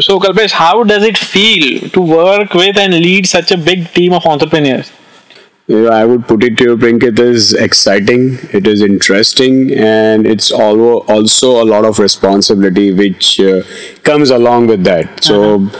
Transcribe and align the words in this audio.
So, 0.00 0.18
Kalpesh, 0.18 0.50
how 0.50 0.82
does 0.82 1.04
it 1.04 1.16
feel 1.16 1.88
to 1.90 2.00
work 2.00 2.52
with 2.52 2.76
and 2.76 2.92
lead 2.92 3.28
such 3.28 3.52
a 3.52 3.56
big 3.56 3.92
team 3.92 4.12
of 4.12 4.26
entrepreneurs? 4.26 4.90
Know, 5.68 5.86
I 5.86 6.04
would 6.04 6.26
put 6.26 6.42
it 6.42 6.58
to 6.58 6.64
you, 6.64 6.76
Prinkit, 6.76 7.12
it 7.12 7.18
is 7.20 7.54
exciting, 7.54 8.38
it 8.52 8.66
is 8.66 8.82
interesting, 8.82 9.72
and 9.72 10.26
it's 10.26 10.50
also 10.50 11.62
a 11.62 11.64
lot 11.64 11.84
of 11.84 12.00
responsibility 12.00 12.92
which 12.92 13.38
uh, 13.38 13.62
comes 14.02 14.30
along 14.30 14.66
with 14.66 14.82
that. 14.82 15.22
So, 15.22 15.70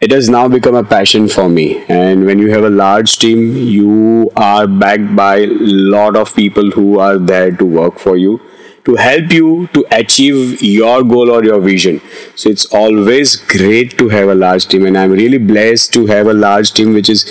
it 0.00 0.10
has 0.12 0.30
now 0.30 0.48
become 0.48 0.74
a 0.74 0.84
passion 0.84 1.28
for 1.28 1.48
me. 1.48 1.84
And 1.88 2.24
when 2.24 2.38
you 2.38 2.50
have 2.52 2.64
a 2.64 2.70
large 2.70 3.18
team, 3.18 3.54
you 3.54 4.30
are 4.36 4.66
backed 4.66 5.14
by 5.14 5.36
a 5.36 5.46
lot 5.46 6.16
of 6.16 6.34
people 6.34 6.70
who 6.70 6.98
are 6.98 7.18
there 7.18 7.52
to 7.52 7.64
work 7.66 7.98
for 7.98 8.16
you 8.16 8.40
to 8.86 8.94
help 8.94 9.32
you 9.32 9.68
to 9.74 9.84
achieve 9.90 10.62
your 10.62 11.02
goal 11.02 11.30
or 11.30 11.44
your 11.44 11.60
vision. 11.60 12.00
So 12.36 12.48
it's 12.48 12.66
always 12.66 13.36
great 13.36 13.98
to 13.98 14.08
have 14.08 14.28
a 14.28 14.34
large 14.34 14.66
team, 14.66 14.86
and 14.86 14.96
I'm 14.96 15.10
really 15.10 15.38
blessed 15.38 15.92
to 15.94 16.06
have 16.06 16.28
a 16.28 16.34
large 16.34 16.72
team 16.72 16.94
which 16.94 17.08
is 17.08 17.24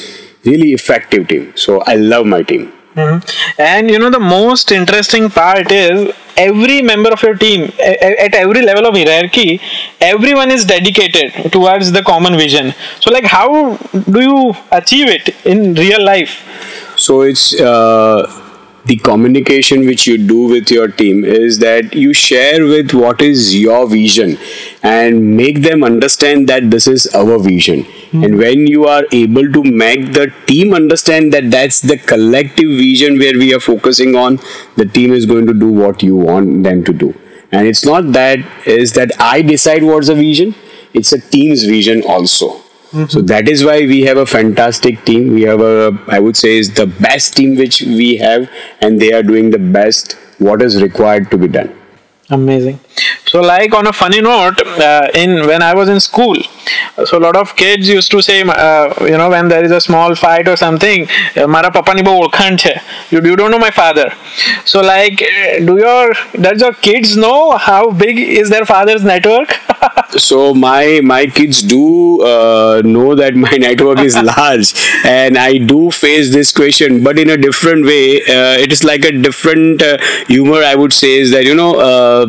really 0.43 0.73
effective 0.73 1.27
team. 1.29 1.53
So 1.55 1.81
I 1.93 1.95
love 1.95 2.25
my 2.25 2.43
team. 2.43 2.71
Mm-hmm. 2.95 3.61
And 3.61 3.89
you 3.91 3.99
know 3.99 4.09
the 4.09 4.19
most 4.19 4.71
interesting 4.71 5.29
part 5.29 5.71
is 5.71 6.13
every 6.37 6.81
member 6.81 7.09
of 7.11 7.21
your 7.23 7.35
team 7.35 7.63
at 7.79 8.33
every 8.33 8.61
level 8.61 8.85
of 8.85 8.95
hierarchy, 8.95 9.59
everyone 9.99 10.51
is 10.51 10.63
dedicated 10.65 11.51
towards 11.51 11.91
the 11.91 12.01
common 12.03 12.37
vision. 12.37 12.73
So 12.99 13.11
like 13.11 13.25
how 13.25 13.75
do 14.15 14.21
you 14.21 14.53
achieve 14.71 15.07
it 15.07 15.35
in 15.45 15.73
real 15.73 16.03
life? 16.03 16.41
So 16.97 17.21
it's. 17.21 17.59
Uh, 17.59 18.43
the 18.85 18.95
communication 18.97 19.85
which 19.85 20.05
you 20.05 20.17
do 20.17 20.47
with 20.47 20.69
your 20.69 20.87
team 20.87 21.23
is 21.25 21.59
that 21.59 21.93
you 21.95 22.13
share 22.13 22.63
with 22.65 22.93
what 22.93 23.21
is 23.21 23.55
your 23.55 23.87
vision 23.87 24.37
and 24.83 25.35
make 25.35 25.61
them 25.61 25.83
understand 25.83 26.47
that 26.49 26.69
this 26.69 26.87
is 26.87 27.07
our 27.15 27.39
vision. 27.39 27.83
Mm-hmm. 27.83 28.23
and 28.23 28.37
when 28.37 28.67
you 28.67 28.85
are 28.85 29.03
able 29.11 29.51
to 29.51 29.63
make 29.63 30.13
the 30.13 30.31
team 30.45 30.73
understand 30.73 31.33
that 31.33 31.49
that's 31.51 31.81
the 31.81 31.97
collective 31.97 32.69
vision 32.69 33.17
where 33.17 33.37
we 33.37 33.53
are 33.53 33.59
focusing 33.59 34.15
on 34.15 34.39
the 34.77 34.85
team 34.85 35.11
is 35.11 35.25
going 35.25 35.47
to 35.47 35.53
do 35.53 35.71
what 35.71 36.03
you 36.03 36.15
want 36.15 36.63
them 36.63 36.83
to 36.83 36.93
do. 36.93 37.13
And 37.51 37.67
it's 37.67 37.83
not 37.85 38.11
that 38.13 38.39
is 38.67 38.93
that 38.93 39.11
i 39.19 39.41
decide 39.41 39.83
what's 39.83 40.07
the 40.07 40.15
vision 40.15 40.55
it's 40.93 41.11
a 41.13 41.19
team's 41.19 41.63
vision 41.63 42.01
also 42.03 42.64
Mm-hmm. 42.95 43.09
So 43.09 43.21
that 43.21 43.49
is 43.49 43.63
why 43.65 43.79
we 43.79 44.03
have 44.03 44.17
a 44.17 44.25
fantastic 44.25 45.03
team. 45.05 45.33
We 45.33 45.41
have 45.43 45.59
a, 45.59 45.99
I 46.07 46.19
would 46.19 46.37
say, 46.37 46.57
is 46.57 46.73
the 46.73 46.87
best 46.87 47.35
team 47.35 47.55
which 47.57 47.81
we 47.81 48.17
have, 48.17 48.49
and 48.79 49.01
they 49.01 49.11
are 49.11 49.23
doing 49.23 49.49
the 49.51 49.59
best 49.59 50.13
what 50.39 50.61
is 50.61 50.81
required 50.81 51.29
to 51.31 51.37
be 51.37 51.47
done. 51.49 51.75
Amazing. 52.29 52.79
So, 53.25 53.41
like 53.41 53.73
on 53.73 53.87
a 53.87 53.93
funny 53.93 54.21
note, 54.21 54.61
uh, 54.61 55.09
in 55.13 55.47
when 55.47 55.61
I 55.61 55.73
was 55.73 55.89
in 55.89 55.99
school, 55.99 56.35
so 57.05 57.17
a 57.17 57.23
lot 57.27 57.35
of 57.35 57.55
kids 57.55 57.89
used 57.89 58.11
to 58.11 58.21
say, 58.21 58.41
uh, 58.41 58.93
you 59.01 59.17
know, 59.17 59.29
when 59.29 59.47
there 59.47 59.63
is 59.63 59.71
a 59.71 59.81
small 59.81 60.15
fight 60.15 60.47
or 60.47 60.55
something, 60.55 61.07
"Mara 61.47 61.71
papa 61.71 61.93
ni 61.93 62.03
You 63.09 63.21
you 63.21 63.35
don't 63.35 63.51
know 63.51 63.59
my 63.59 63.71
father." 63.71 64.11
So, 64.65 64.81
like, 64.81 65.17
do 65.65 65.77
your 65.77 66.13
does 66.39 66.61
your 66.61 66.73
kids 66.73 67.15
know 67.17 67.57
how 67.57 67.91
big 67.91 68.17
is 68.19 68.49
their 68.49 68.65
father's 68.65 69.03
network? 69.03 69.55
so 70.17 70.53
my 70.53 71.01
my 71.03 71.25
kids 71.25 71.61
do 71.61 72.21
uh, 72.21 72.81
know 72.85 73.15
that 73.15 73.35
my 73.35 73.51
network 73.67 73.99
is 73.99 74.15
large, 74.15 74.73
and 75.05 75.37
I 75.37 75.57
do 75.57 75.91
face 75.91 76.31
this 76.33 76.51
question, 76.51 77.03
but 77.03 77.19
in 77.19 77.29
a 77.29 77.37
different 77.37 77.85
way. 77.85 78.21
Uh, 78.35 78.57
it 78.65 78.71
is 78.71 78.83
like 78.83 79.05
a 79.05 79.11
different 79.11 79.81
uh, 79.81 79.97
humor. 80.27 80.61
I 80.63 80.75
would 80.75 80.93
say 80.93 81.15
is 81.17 81.31
that 81.31 81.45
you 81.45 81.55
know 81.55 81.75
uh, 81.79 82.25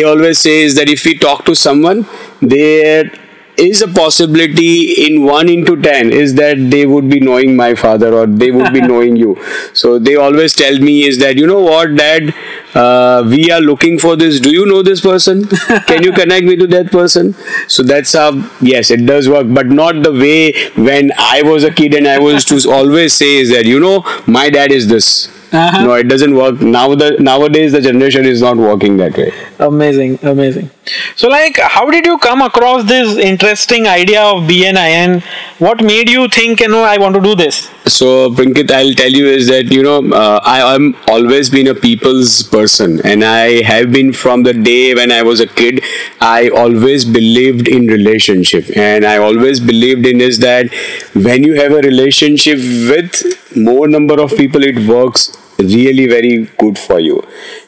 they 0.00 0.04
always 0.04 0.38
say 0.38 0.62
is 0.62 0.76
that 0.76 0.88
if 0.88 1.04
we 1.04 1.14
talk 1.14 1.44
to 1.44 1.54
someone, 1.54 2.06
there 2.40 3.10
is 3.56 3.82
a 3.82 3.88
possibility 3.88 5.06
in 5.06 5.22
1 5.24 5.48
into 5.48 5.76
10 5.82 6.12
is 6.12 6.34
that 6.36 6.56
they 6.70 6.86
would 6.86 7.10
be 7.10 7.20
knowing 7.20 7.54
my 7.56 7.74
father 7.74 8.14
or 8.14 8.26
they 8.26 8.50
would 8.50 8.72
be 8.72 8.80
knowing 8.92 9.16
you. 9.16 9.36
So 9.74 9.98
they 9.98 10.16
always 10.16 10.54
tell 10.54 10.78
me 10.78 11.04
is 11.06 11.18
that 11.18 11.36
you 11.36 11.46
know 11.46 11.60
what 11.60 11.94
dad? 11.96 12.34
Uh, 12.74 13.24
we 13.26 13.50
are 13.50 13.60
looking 13.60 13.98
for 13.98 14.16
this. 14.16 14.40
Do 14.40 14.50
you 14.50 14.64
know 14.64 14.82
this 14.82 15.00
person? 15.00 15.46
Can 15.90 16.02
you 16.02 16.12
connect 16.12 16.46
me 16.46 16.56
to 16.56 16.66
that 16.68 16.90
person? 16.90 17.34
So 17.68 17.82
that's 17.82 18.12
how 18.14 18.30
yes 18.60 18.90
it 18.90 19.04
does 19.04 19.28
work. 19.28 19.46
But 19.50 19.66
not 19.66 20.02
the 20.02 20.12
way 20.12 20.52
when 20.76 21.12
i 21.18 21.42
was 21.42 21.64
a 21.64 21.70
kid 21.72 21.94
and 21.94 22.06
i 22.08 22.18
was 22.18 22.44
to 22.44 22.70
always 22.70 23.12
say 23.12 23.36
is 23.36 23.50
that 23.50 23.66
you 23.66 23.80
know 23.80 24.04
my 24.26 24.48
dad 24.50 24.72
is 24.72 24.88
this 24.88 25.28
uh-huh. 25.52 25.84
no 25.84 25.94
it 25.94 26.08
doesn't 26.08 26.34
work. 26.34 26.60
Now 26.60 26.94
the 26.94 27.16
nowadays 27.18 27.72
the 27.72 27.80
generation 27.80 28.24
is 28.24 28.40
not 28.40 28.56
working 28.56 28.96
that 28.98 29.16
way. 29.16 29.32
Amazing 29.58 30.18
amazing. 30.22 30.70
So 31.16 31.28
like 31.28 31.58
how 31.58 31.90
did 31.90 32.06
you 32.06 32.18
come 32.18 32.42
across 32.42 32.84
this 32.84 33.16
interesting 33.16 33.86
idea 33.86 34.22
of 34.22 34.44
bni 34.44 34.88
and 35.00 35.22
what 35.58 35.82
made 35.82 36.08
you 36.08 36.28
think 36.28 36.60
you 36.60 36.68
know 36.68 36.82
i 36.82 36.96
want 36.98 37.14
to 37.14 37.20
do 37.20 37.34
this 37.34 37.70
so 37.90 38.30
Prinkit, 38.30 38.70
i'll 38.70 38.94
tell 38.94 39.10
you 39.10 39.26
is 39.26 39.48
that 39.48 39.72
you 39.72 39.82
know 39.82 39.98
uh, 40.12 40.40
i 40.44 40.74
am 40.74 40.96
always 41.08 41.50
been 41.50 41.66
a 41.66 41.74
people's 41.74 42.42
person. 42.44 43.00
And 43.04 43.24
i 43.24 43.62
have 43.62 43.90
been 43.92 44.12
from 44.12 44.42
the 44.44 44.52
day 44.52 44.94
when 44.94 45.10
i 45.12 45.22
was 45.22 45.40
a 45.40 45.46
kid 45.46 45.82
i 46.20 46.48
always 46.50 47.04
believed 47.04 47.68
in 47.68 47.86
relationship. 47.86 48.64
And 48.76 49.04
i 49.04 49.16
always 49.18 49.60
believed 49.60 50.06
in 50.06 50.20
is 50.20 50.38
that 50.40 50.72
when 51.14 51.42
you 51.42 51.54
have 51.60 51.72
a 51.72 51.82
relationship 51.90 52.58
with 52.92 53.56
more 53.56 53.88
number 53.88 54.20
of 54.20 54.36
people 54.36 54.62
it 54.62 54.78
works 54.86 55.36
really 55.60 56.06
very 56.06 56.46
good 56.58 56.78
for 56.78 57.00
you. 57.00 57.22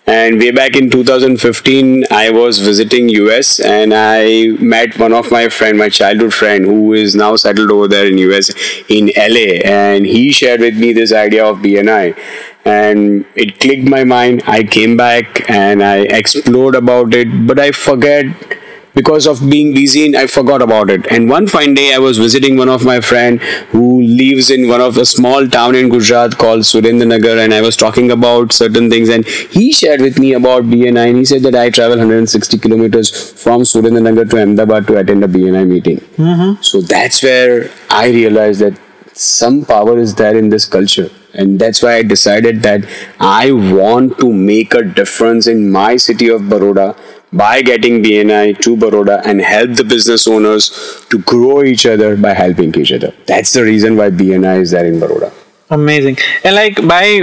And 0.06 0.38
way 0.38 0.50
back 0.50 0.74
in 0.74 0.90
2015 0.90 2.06
i 2.10 2.28
was 2.28 2.58
visiting 2.58 3.08
us 3.10 3.60
and 3.60 3.94
i 3.94 4.48
met 4.58 4.98
one 4.98 5.12
of 5.12 5.30
my 5.30 5.48
friend 5.48 5.78
my 5.78 5.88
childhood 5.88 6.34
friend 6.34 6.64
who 6.64 6.92
is 6.92 7.14
now 7.14 7.36
settled 7.36 7.70
over 7.70 7.86
there 7.86 8.08
in 8.08 8.18
us 8.18 8.50
in 8.88 9.12
la 9.16 9.44
and 9.64 10.04
he 10.04 10.32
shared 10.32 10.60
with 10.60 10.76
me 10.76 10.92
this 10.92 11.12
idea 11.12 11.44
of 11.44 11.58
bni 11.58 12.18
and 12.64 13.24
it 13.34 13.58
clicked 13.58 13.88
my 13.88 14.04
mind. 14.04 14.42
I 14.46 14.62
came 14.62 14.96
back 14.96 15.48
and 15.48 15.82
i 15.82 15.98
explored 15.98 16.74
about 16.74 17.14
it 17.14 17.46
but 17.46 17.60
i 17.60 17.70
forget 17.70 18.26
because 18.94 19.26
of 19.26 19.48
being 19.48 19.74
busy 19.74 20.04
and 20.06 20.16
I 20.16 20.26
forgot 20.26 20.62
about 20.62 20.90
it. 20.90 21.06
And 21.10 21.28
one 21.28 21.46
fine 21.46 21.74
day 21.74 21.94
I 21.94 21.98
was 21.98 22.18
visiting 22.18 22.56
one 22.56 22.68
of 22.68 22.84
my 22.84 23.00
friend 23.00 23.40
who 23.72 24.02
lives 24.02 24.50
in 24.50 24.68
one 24.68 24.80
of 24.80 24.96
a 24.96 25.04
small 25.04 25.48
town 25.48 25.74
in 25.74 25.88
Gujarat 25.88 26.36
called 26.38 26.60
Surendranagar 26.60 27.42
and 27.44 27.54
I 27.54 27.60
was 27.60 27.76
talking 27.76 28.10
about 28.10 28.52
certain 28.52 28.90
things 28.90 29.08
and 29.08 29.26
he 29.26 29.72
shared 29.72 30.00
with 30.00 30.18
me 30.18 30.34
about 30.34 30.64
BNI 30.64 31.08
and 31.08 31.16
he 31.18 31.24
said 31.24 31.42
that 31.42 31.54
I 31.54 31.70
travel 31.70 31.96
160 31.98 32.58
kilometers 32.58 33.32
from 33.42 33.62
Surendranagar 33.62 34.28
to 34.30 34.42
Ahmedabad 34.42 34.86
to 34.88 34.98
attend 34.98 35.24
a 35.24 35.28
BNI 35.28 35.66
meeting. 35.66 35.98
Mm-hmm. 35.98 36.62
So 36.62 36.80
that's 36.80 37.22
where 37.22 37.70
I 37.90 38.08
realized 38.08 38.60
that 38.60 38.78
some 39.14 39.64
power 39.64 39.98
is 39.98 40.14
there 40.14 40.36
in 40.36 40.48
this 40.48 40.64
culture 40.64 41.10
and 41.34 41.58
that's 41.58 41.82
why 41.82 41.96
i 41.96 42.02
decided 42.02 42.62
that 42.62 42.84
i 43.20 43.52
want 43.52 44.18
to 44.18 44.32
make 44.32 44.74
a 44.74 44.82
difference 44.82 45.46
in 45.46 45.70
my 45.70 45.96
city 45.96 46.28
of 46.28 46.48
baroda 46.48 46.96
by 47.32 47.62
getting 47.62 48.02
BNI 48.02 48.60
to 48.60 48.76
Baroda 48.76 49.22
and 49.24 49.40
help 49.40 49.72
the 49.72 49.84
business 49.84 50.26
owners 50.26 51.04
to 51.10 51.18
grow 51.18 51.62
each 51.62 51.86
other 51.86 52.16
by 52.16 52.34
helping 52.34 52.74
each 52.74 52.92
other. 52.92 53.14
That's 53.26 53.52
the 53.52 53.62
reason 53.62 53.96
why 53.96 54.10
BNI 54.10 54.60
is 54.60 54.72
there 54.72 54.86
in 54.86 55.00
Baroda 55.00 55.32
amazing. 55.72 56.18
And 56.44 56.54
like 56.54 56.86
by 56.86 57.20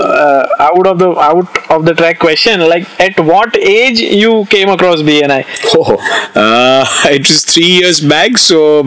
uh, 0.00 0.46
out 0.58 0.86
of 0.86 0.98
the 0.98 1.10
out 1.18 1.70
of 1.70 1.84
the 1.84 1.94
track 1.94 2.18
question 2.18 2.60
like 2.60 2.88
at 3.00 3.18
what 3.20 3.56
age 3.56 4.00
you 4.00 4.44
came 4.46 4.68
across 4.68 5.02
bni 5.02 5.44
oh 5.74 5.96
uh, 6.34 6.84
it 7.06 7.26
was 7.26 7.44
three 7.44 7.72
years 7.80 8.00
back 8.00 8.38
so 8.38 8.82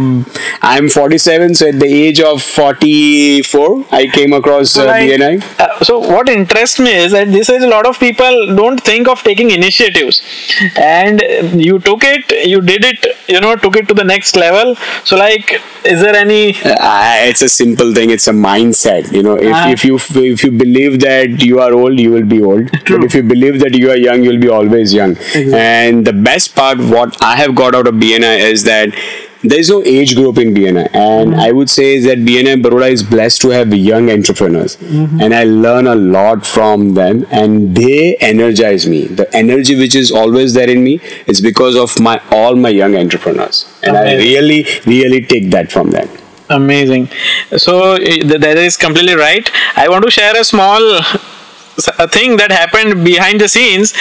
i'm 0.61 0.89
47 0.89 1.55
so 1.55 1.67
at 1.69 1.79
the 1.79 1.85
age 1.85 2.19
of 2.19 2.41
44 2.41 3.85
i 3.91 4.07
came 4.07 4.33
across 4.33 4.77
uh, 4.77 4.85
like, 4.85 5.09
bni 5.09 5.59
uh, 5.59 5.83
so 5.83 5.99
what 5.99 6.29
interests 6.29 6.79
me 6.79 6.93
is 6.95 7.11
that 7.11 7.31
this 7.31 7.49
is 7.49 7.63
a 7.63 7.67
lot 7.67 7.85
of 7.85 7.99
people 7.99 8.55
don't 8.55 8.81
think 8.81 9.07
of 9.07 9.21
taking 9.23 9.51
initiatives. 9.51 10.21
And 10.75 11.21
you 11.67 11.79
took 11.79 12.03
it 12.03 12.31
you 12.53 12.61
did 12.61 12.85
it 12.85 13.05
you 13.27 13.39
know 13.41 13.55
took 13.55 13.75
it 13.75 13.87
to 13.89 13.93
the 13.93 14.03
next 14.03 14.35
level. 14.35 14.75
So 15.03 15.17
like 15.17 15.61
is 15.83 16.01
there 16.01 16.15
any 16.15 16.55
uh, 16.63 17.15
it's 17.29 17.41
a 17.41 17.49
simple 17.49 17.93
thing. 17.93 18.09
It's 18.09 18.27
a 18.27 18.31
mindset 18.31 18.84
You 19.11 19.23
know, 19.23 19.35
if, 19.35 19.53
uh, 19.53 19.69
if 19.69 19.83
you 19.83 19.95
if 19.97 20.43
you 20.43 20.51
believe 20.51 20.99
that 21.01 21.43
you 21.43 21.59
are 21.59 21.73
old, 21.73 21.99
you 21.99 22.11
will 22.11 22.25
be 22.25 22.41
old. 22.41 22.71
True. 22.85 22.97
But 22.97 23.05
if 23.05 23.13
you 23.15 23.23
believe 23.23 23.59
that 23.59 23.75
you 23.75 23.91
are 23.91 23.97
young, 23.97 24.23
you'll 24.23 24.39
be 24.39 24.49
always 24.49 24.93
young. 24.93 25.11
Exactly. 25.11 25.53
And 25.53 26.05
the 26.05 26.13
best 26.13 26.55
part, 26.55 26.77
what 26.79 27.21
I 27.21 27.35
have 27.35 27.55
got 27.55 27.75
out 27.75 27.87
of 27.87 27.95
BNI 27.95 28.39
is 28.39 28.63
that 28.63 28.89
there 29.43 29.59
is 29.59 29.69
no 29.69 29.83
age 29.83 30.15
group 30.15 30.37
in 30.37 30.53
BNI, 30.53 30.89
and 30.95 31.31
mm-hmm. 31.31 31.39
I 31.39 31.51
would 31.51 31.69
say 31.69 31.99
that 31.99 32.17
BNI 32.19 32.63
Baroda 32.63 32.87
is 32.87 33.03
blessed 33.03 33.41
to 33.41 33.49
have 33.49 33.73
young 33.73 34.09
entrepreneurs, 34.09 34.77
mm-hmm. 34.77 35.21
and 35.21 35.35
I 35.35 35.43
learn 35.43 35.87
a 35.87 35.95
lot 35.95 36.45
from 36.45 36.95
them, 36.95 37.25
and 37.29 37.75
they 37.75 38.15
energize 38.17 38.87
me. 38.87 39.05
The 39.05 39.33
energy 39.35 39.75
which 39.75 39.93
is 39.93 40.11
always 40.11 40.53
there 40.53 40.69
in 40.69 40.83
me 40.83 40.99
is 41.27 41.41
because 41.41 41.75
of 41.75 41.99
my 41.99 42.19
all 42.31 42.55
my 42.55 42.69
young 42.69 42.95
entrepreneurs, 42.95 43.65
and 43.83 43.95
I 43.95 44.15
really 44.15 44.65
really 44.85 45.21
take 45.21 45.51
that 45.51 45.71
from 45.71 45.91
them 45.91 46.09
amazing. 46.49 47.09
So 47.57 47.93
eh, 47.93 48.23
that 48.37 48.57
is 48.57 48.77
completely 48.77 49.15
right. 49.15 49.49
I 49.75 49.89
want 49.89 50.05
to 50.05 50.11
share 50.11 50.39
a 50.39 50.43
small 50.43 50.79
a 51.99 52.07
thing 52.07 52.37
that 52.37 52.51
happened 52.51 53.03
behind 53.03 53.41
the 53.41 53.47
scenes. 53.47 53.93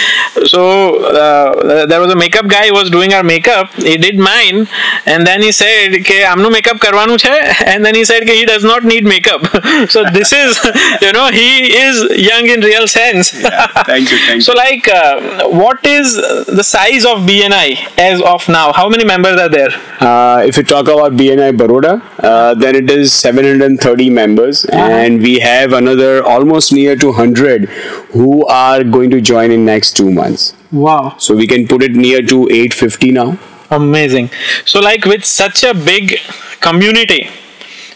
So 0.45 1.05
uh, 1.05 1.85
there 1.85 1.99
was 1.99 2.11
a 2.11 2.15
makeup 2.15 2.47
guy 2.47 2.67
who 2.67 2.73
was 2.73 2.89
doing 2.89 3.13
our 3.13 3.23
makeup. 3.23 3.71
He 3.73 3.97
did 3.97 4.17
mine, 4.17 4.67
and 5.05 5.25
then 5.27 5.41
he 5.41 5.51
said, 5.51 5.93
"Okay, 6.01 6.21
amnu 6.23 6.51
makeup 6.51 6.77
karwanu 6.77 7.17
chhe," 7.17 7.37
and 7.65 7.85
then 7.85 7.95
he 7.95 8.03
said, 8.05 8.23
"Okay, 8.23 8.37
he 8.37 8.45
does 8.45 8.63
not 8.63 8.83
need 8.83 9.03
makeup." 9.03 9.41
so 9.95 10.03
this 10.17 10.31
is, 10.33 10.59
you 11.01 11.11
know, 11.11 11.27
he 11.31 11.49
is 11.83 12.03
young 12.29 12.47
in 12.47 12.61
real 12.61 12.87
sense. 12.87 13.33
Yeah, 13.33 13.67
thank 13.83 14.11
you, 14.11 14.17
thank 14.27 14.41
so 14.47 14.53
like, 14.53 14.87
uh, 14.87 15.49
what 15.49 15.85
is 15.85 16.15
the 16.15 16.63
size 16.63 17.05
of 17.05 17.19
BNI 17.29 17.99
as 17.99 18.21
of 18.21 18.47
now? 18.47 18.71
How 18.73 18.87
many 18.89 19.05
members 19.05 19.39
are 19.39 19.49
there? 19.49 19.73
Uh, 19.99 20.43
if 20.45 20.57
you 20.57 20.63
talk 20.63 20.87
about 20.87 21.13
BNI 21.13 21.57
Baroda, 21.57 22.01
uh, 22.19 22.53
then 22.53 22.75
it 22.75 22.89
is 22.89 23.13
730 23.13 24.09
members, 24.09 24.65
and 24.65 25.21
we 25.21 25.39
have 25.39 25.73
another 25.73 26.23
almost 26.23 26.73
near 26.73 26.95
to 26.95 27.07
100 27.07 27.64
who 28.13 28.45
are 28.47 28.83
going 28.83 29.09
to 29.11 29.21
join 29.21 29.51
in 29.51 29.65
next 29.65 29.95
two 29.95 30.11
months. 30.11 30.53
Wow. 30.71 31.15
So 31.17 31.35
we 31.35 31.47
can 31.47 31.67
put 31.67 31.83
it 31.83 31.91
near 31.91 32.21
to 32.21 32.43
850 32.49 33.11
now. 33.11 33.39
Amazing. 33.71 34.29
So, 34.65 34.79
like 34.79 35.05
with 35.05 35.25
such 35.25 35.63
a 35.63 35.73
big 35.73 36.19
community, 36.61 37.29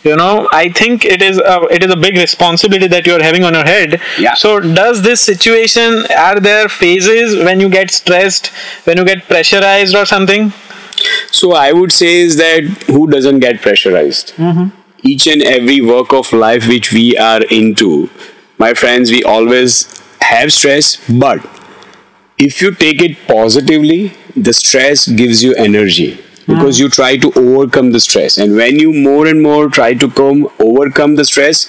you 0.03 0.15
know, 0.15 0.49
I 0.51 0.69
think 0.69 1.05
it 1.05 1.21
is 1.21 1.37
a, 1.37 1.61
it 1.69 1.83
is 1.83 1.91
a 1.91 1.95
big 1.97 2.15
responsibility 2.15 2.87
that 2.87 3.05
you 3.05 3.13
are 3.13 3.21
having 3.21 3.43
on 3.43 3.53
your 3.53 3.65
head. 3.65 4.01
Yeah. 4.17 4.33
So, 4.33 4.59
does 4.59 5.03
this 5.03 5.21
situation 5.21 6.05
are 6.17 6.39
there 6.39 6.69
phases 6.69 7.37
when 7.43 7.59
you 7.59 7.69
get 7.69 7.91
stressed, 7.91 8.47
when 8.85 8.97
you 8.97 9.05
get 9.05 9.27
pressurized 9.27 9.95
or 9.95 10.05
something? 10.05 10.53
So 11.31 11.53
I 11.53 11.71
would 11.71 11.91
say 11.91 12.21
is 12.21 12.37
that 12.37 12.63
who 12.87 13.07
doesn't 13.07 13.39
get 13.39 13.61
pressurized? 13.61 14.33
Mm-hmm. 14.35 14.75
Each 15.03 15.27
and 15.27 15.41
every 15.41 15.81
work 15.81 16.13
of 16.13 16.33
life 16.33 16.67
which 16.67 16.91
we 16.91 17.17
are 17.17 17.41
into, 17.43 18.09
my 18.59 18.73
friends, 18.73 19.09
we 19.09 19.23
always 19.23 20.01
have 20.21 20.51
stress, 20.51 20.97
but 21.09 21.39
if 22.37 22.61
you 22.61 22.71
take 22.71 23.01
it 23.01 23.17
positively, 23.27 24.13
the 24.35 24.53
stress 24.53 25.07
gives 25.07 25.41
you 25.43 25.55
energy 25.55 26.19
because 26.45 26.77
hmm. 26.77 26.83
you 26.83 26.89
try 26.89 27.15
to 27.17 27.31
overcome 27.35 27.91
the 27.91 27.99
stress, 27.99 28.37
and 28.37 28.55
when 28.55 28.77
you 28.79 28.93
more 28.93 29.27
and 29.27 29.41
more 29.41 29.69
try 29.69 29.93
to 29.93 30.09
come 30.09 30.47
overcome 30.59 31.15
the 31.15 31.25
stress, 31.25 31.67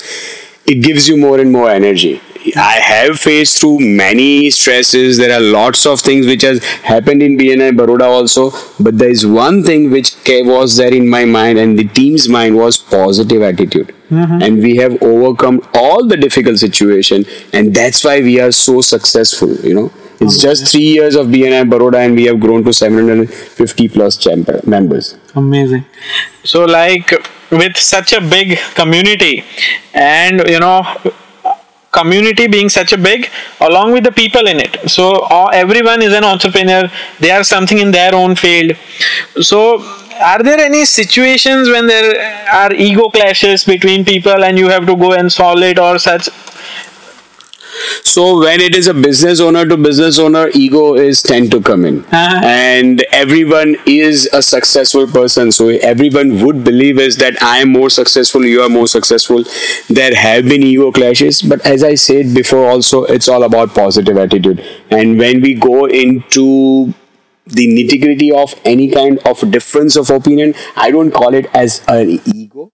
it 0.66 0.82
gives 0.82 1.08
you 1.08 1.16
more 1.16 1.38
and 1.38 1.52
more 1.52 1.70
energy. 1.70 2.20
I 2.56 2.78
have 2.80 3.20
faced 3.20 3.60
through 3.60 3.80
many 3.80 4.50
stresses. 4.50 5.18
There 5.18 5.32
are 5.36 5.40
lots 5.40 5.84
of 5.84 6.00
things 6.00 6.26
which 6.26 6.42
has 6.42 6.64
happened 6.64 7.22
in 7.22 7.36
BNI 7.36 7.76
Baroda 7.76 8.06
also, 8.06 8.50
but 8.80 8.96
there 8.96 9.10
is 9.10 9.26
one 9.26 9.62
thing 9.62 9.90
which 9.90 10.16
was 10.26 10.76
there 10.78 10.92
in 10.94 11.08
my 11.08 11.26
mind 11.26 11.58
and 11.58 11.78
the 11.78 11.84
team's 11.84 12.28
mind 12.28 12.56
was 12.56 12.78
positive 12.78 13.42
attitude. 13.42 13.94
Mm-hmm. 14.10 14.42
And 14.42 14.58
we 14.58 14.76
have 14.76 15.00
overcome 15.02 15.60
all 15.72 16.06
the 16.06 16.16
difficult 16.16 16.58
situation, 16.58 17.24
and 17.52 17.74
that's 17.74 18.04
why 18.04 18.20
we 18.20 18.40
are 18.40 18.50
so 18.50 18.80
successful. 18.80 19.54
You 19.56 19.74
know, 19.74 19.92
it's 20.20 20.36
just 20.42 20.70
three 20.70 20.88
years 20.98 21.14
of 21.14 21.28
BNI 21.28 21.70
Baroda, 21.70 21.98
and 21.98 22.14
we 22.14 22.24
have 22.24 22.40
grown 22.40 22.64
to 22.64 22.72
750 22.72 23.88
plus 23.88 24.16
champ- 24.16 24.66
members. 24.66 25.16
Amazing. 25.34 25.84
So, 26.44 26.64
like 26.64 27.12
with 27.50 27.76
such 27.76 28.12
a 28.12 28.20
big 28.20 28.58
community, 28.74 29.44
and 29.94 30.46
you 30.48 30.58
know, 30.58 30.82
community 31.92 32.46
being 32.48 32.68
such 32.68 32.92
a 32.92 32.98
big, 32.98 33.28
along 33.60 33.92
with 33.92 34.04
the 34.04 34.12
people 34.12 34.46
in 34.46 34.60
it. 34.60 34.90
So, 34.90 35.20
all, 35.20 35.50
everyone 35.52 36.02
is 36.02 36.12
an 36.12 36.24
entrepreneur. 36.24 36.90
They 37.18 37.30
are 37.30 37.44
something 37.44 37.78
in 37.78 37.90
their 37.90 38.14
own 38.14 38.34
field. 38.36 38.76
So, 39.40 39.78
are 40.20 40.42
there 40.42 40.58
any 40.60 40.84
situations 40.84 41.68
when 41.68 41.86
there 41.86 42.12
are 42.52 42.72
ego 42.72 43.08
clashes 43.10 43.64
between 43.64 44.04
people 44.04 44.44
and 44.44 44.58
you 44.58 44.68
have 44.68 44.86
to 44.86 44.96
go 44.96 45.12
and 45.12 45.32
solve 45.32 45.60
it 45.62 45.78
or 45.78 45.98
such? 45.98 46.28
So 48.04 48.40
when 48.40 48.60
it 48.60 48.74
is 48.74 48.88
a 48.88 48.94
business 48.94 49.40
owner 49.40 49.64
to 49.64 49.76
business 49.76 50.18
owner, 50.18 50.48
ego 50.52 50.94
is 50.96 51.22
tend 51.22 51.50
to 51.52 51.60
come 51.60 51.84
in, 51.84 52.04
Uh-huh. 52.12 52.40
and 52.44 53.02
everyone 53.10 53.76
is 53.86 54.28
a 54.32 54.42
successful 54.42 55.06
person. 55.06 55.52
So 55.52 55.68
everyone 55.68 56.44
would 56.44 56.62
believe 56.64 56.98
is 56.98 57.16
that 57.18 57.40
I 57.42 57.58
am 57.58 57.70
more 57.72 57.88
successful, 57.88 58.44
you 58.44 58.62
are 58.62 58.68
more 58.68 58.86
successful. 58.88 59.44
There 59.88 60.14
have 60.14 60.44
been 60.48 60.62
ego 60.62 60.90
clashes, 60.92 61.40
but 61.42 61.64
as 61.64 61.82
I 61.84 61.94
said 61.94 62.34
before, 62.34 62.68
also 62.68 63.04
it's 63.04 63.28
all 63.28 63.44
about 63.44 63.74
positive 63.74 64.16
attitude. 64.18 64.64
And 64.90 65.18
when 65.18 65.40
we 65.40 65.54
go 65.54 65.86
into 65.86 66.92
the 67.52 67.66
nitty 67.66 68.00
gritty 68.00 68.32
of 68.32 68.54
any 68.64 68.90
kind 68.90 69.18
of 69.26 69.50
difference 69.50 69.96
of 69.96 70.10
opinion, 70.10 70.54
I 70.76 70.90
don't 70.90 71.10
call 71.10 71.34
it 71.34 71.46
as 71.54 71.82
an 71.88 72.20
ego. 72.26 72.72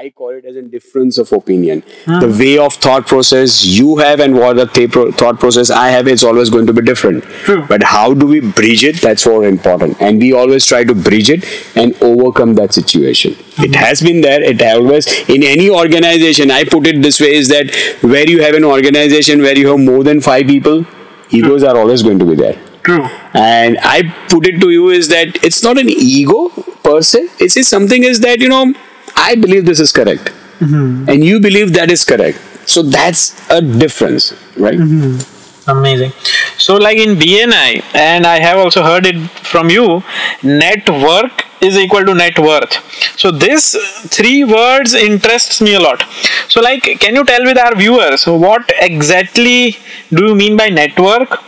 I 0.00 0.10
call 0.10 0.30
it 0.30 0.44
as 0.44 0.54
a 0.54 0.62
difference 0.62 1.18
of 1.18 1.32
opinion. 1.32 1.82
The 2.06 2.28
way 2.38 2.56
of 2.56 2.74
thought 2.74 3.08
process 3.08 3.64
you 3.64 3.96
have 3.96 4.20
and 4.20 4.36
what 4.36 4.54
the 4.54 4.66
th- 4.66 5.14
thought 5.14 5.40
process 5.40 5.70
I 5.70 5.88
have 5.88 6.06
is 6.06 6.22
always 6.22 6.50
going 6.50 6.66
to 6.66 6.72
be 6.72 6.82
different. 6.82 7.24
True. 7.24 7.66
But 7.66 7.82
how 7.82 8.14
do 8.14 8.24
we 8.26 8.38
bridge 8.38 8.84
it? 8.84 9.00
That's 9.00 9.26
more 9.26 9.44
important. 9.44 10.00
And 10.00 10.20
we 10.20 10.32
always 10.32 10.64
try 10.64 10.84
to 10.84 10.94
bridge 10.94 11.30
it 11.30 11.44
and 11.74 12.00
overcome 12.00 12.54
that 12.54 12.74
situation. 12.74 13.32
It 13.32 13.74
uh-huh. 13.74 13.86
has 13.86 14.00
been 14.00 14.20
there. 14.20 14.40
It 14.40 14.62
always, 14.62 15.08
in 15.28 15.42
any 15.42 15.68
organization, 15.68 16.52
I 16.52 16.62
put 16.62 16.86
it 16.86 17.02
this 17.02 17.18
way 17.20 17.34
is 17.34 17.48
that 17.48 17.74
where 18.02 18.28
you 18.28 18.40
have 18.42 18.54
an 18.54 18.62
organization 18.64 19.42
where 19.42 19.58
you 19.58 19.66
have 19.70 19.80
more 19.80 20.04
than 20.04 20.20
five 20.20 20.46
people, 20.46 20.86
egos 21.30 21.64
are 21.64 21.76
always 21.76 22.04
going 22.04 22.20
to 22.20 22.24
be 22.24 22.36
there. 22.36 22.67
True. 22.88 23.06
And 23.34 23.78
I 23.82 24.02
put 24.28 24.46
it 24.46 24.60
to 24.60 24.70
you 24.70 24.88
is 24.88 25.08
that 25.08 25.44
it's 25.44 25.62
not 25.62 25.76
an 25.76 25.90
ego 25.90 26.48
per 26.82 27.02
se. 27.02 27.28
It's 27.38 27.54
just 27.54 27.68
something 27.68 28.02
is 28.02 28.20
that, 28.20 28.40
you 28.40 28.48
know, 28.48 28.74
I 29.14 29.34
believe 29.34 29.66
this 29.66 29.78
is 29.78 29.92
correct. 29.92 30.32
Mm-hmm. 30.60 31.08
And 31.08 31.22
you 31.22 31.38
believe 31.38 31.74
that 31.74 31.90
is 31.90 32.04
correct. 32.04 32.38
So 32.66 32.82
that's 32.82 33.50
a 33.50 33.60
difference, 33.60 34.32
right? 34.56 34.78
Mm-hmm. 34.78 35.70
Amazing. 35.70 36.12
So, 36.56 36.76
like 36.76 36.96
in 36.96 37.16
BNI, 37.16 37.84
and 37.94 38.26
I 38.26 38.40
have 38.40 38.56
also 38.56 38.82
heard 38.82 39.04
it 39.04 39.18
from 39.52 39.68
you, 39.68 40.02
network 40.42 41.44
is 41.60 41.76
equal 41.76 42.06
to 42.06 42.14
net 42.14 42.38
worth. 42.38 42.72
So, 43.18 43.30
this 43.30 43.76
three 44.06 44.44
words 44.44 44.94
interests 44.94 45.60
me 45.60 45.74
a 45.74 45.80
lot. 45.80 46.04
So, 46.48 46.62
like, 46.62 46.84
can 47.00 47.14
you 47.14 47.24
tell 47.24 47.44
with 47.44 47.58
our 47.58 47.74
viewers 47.74 48.26
what 48.26 48.72
exactly 48.80 49.76
do 50.10 50.24
you 50.28 50.34
mean 50.34 50.56
by 50.56 50.70
network? 50.70 51.38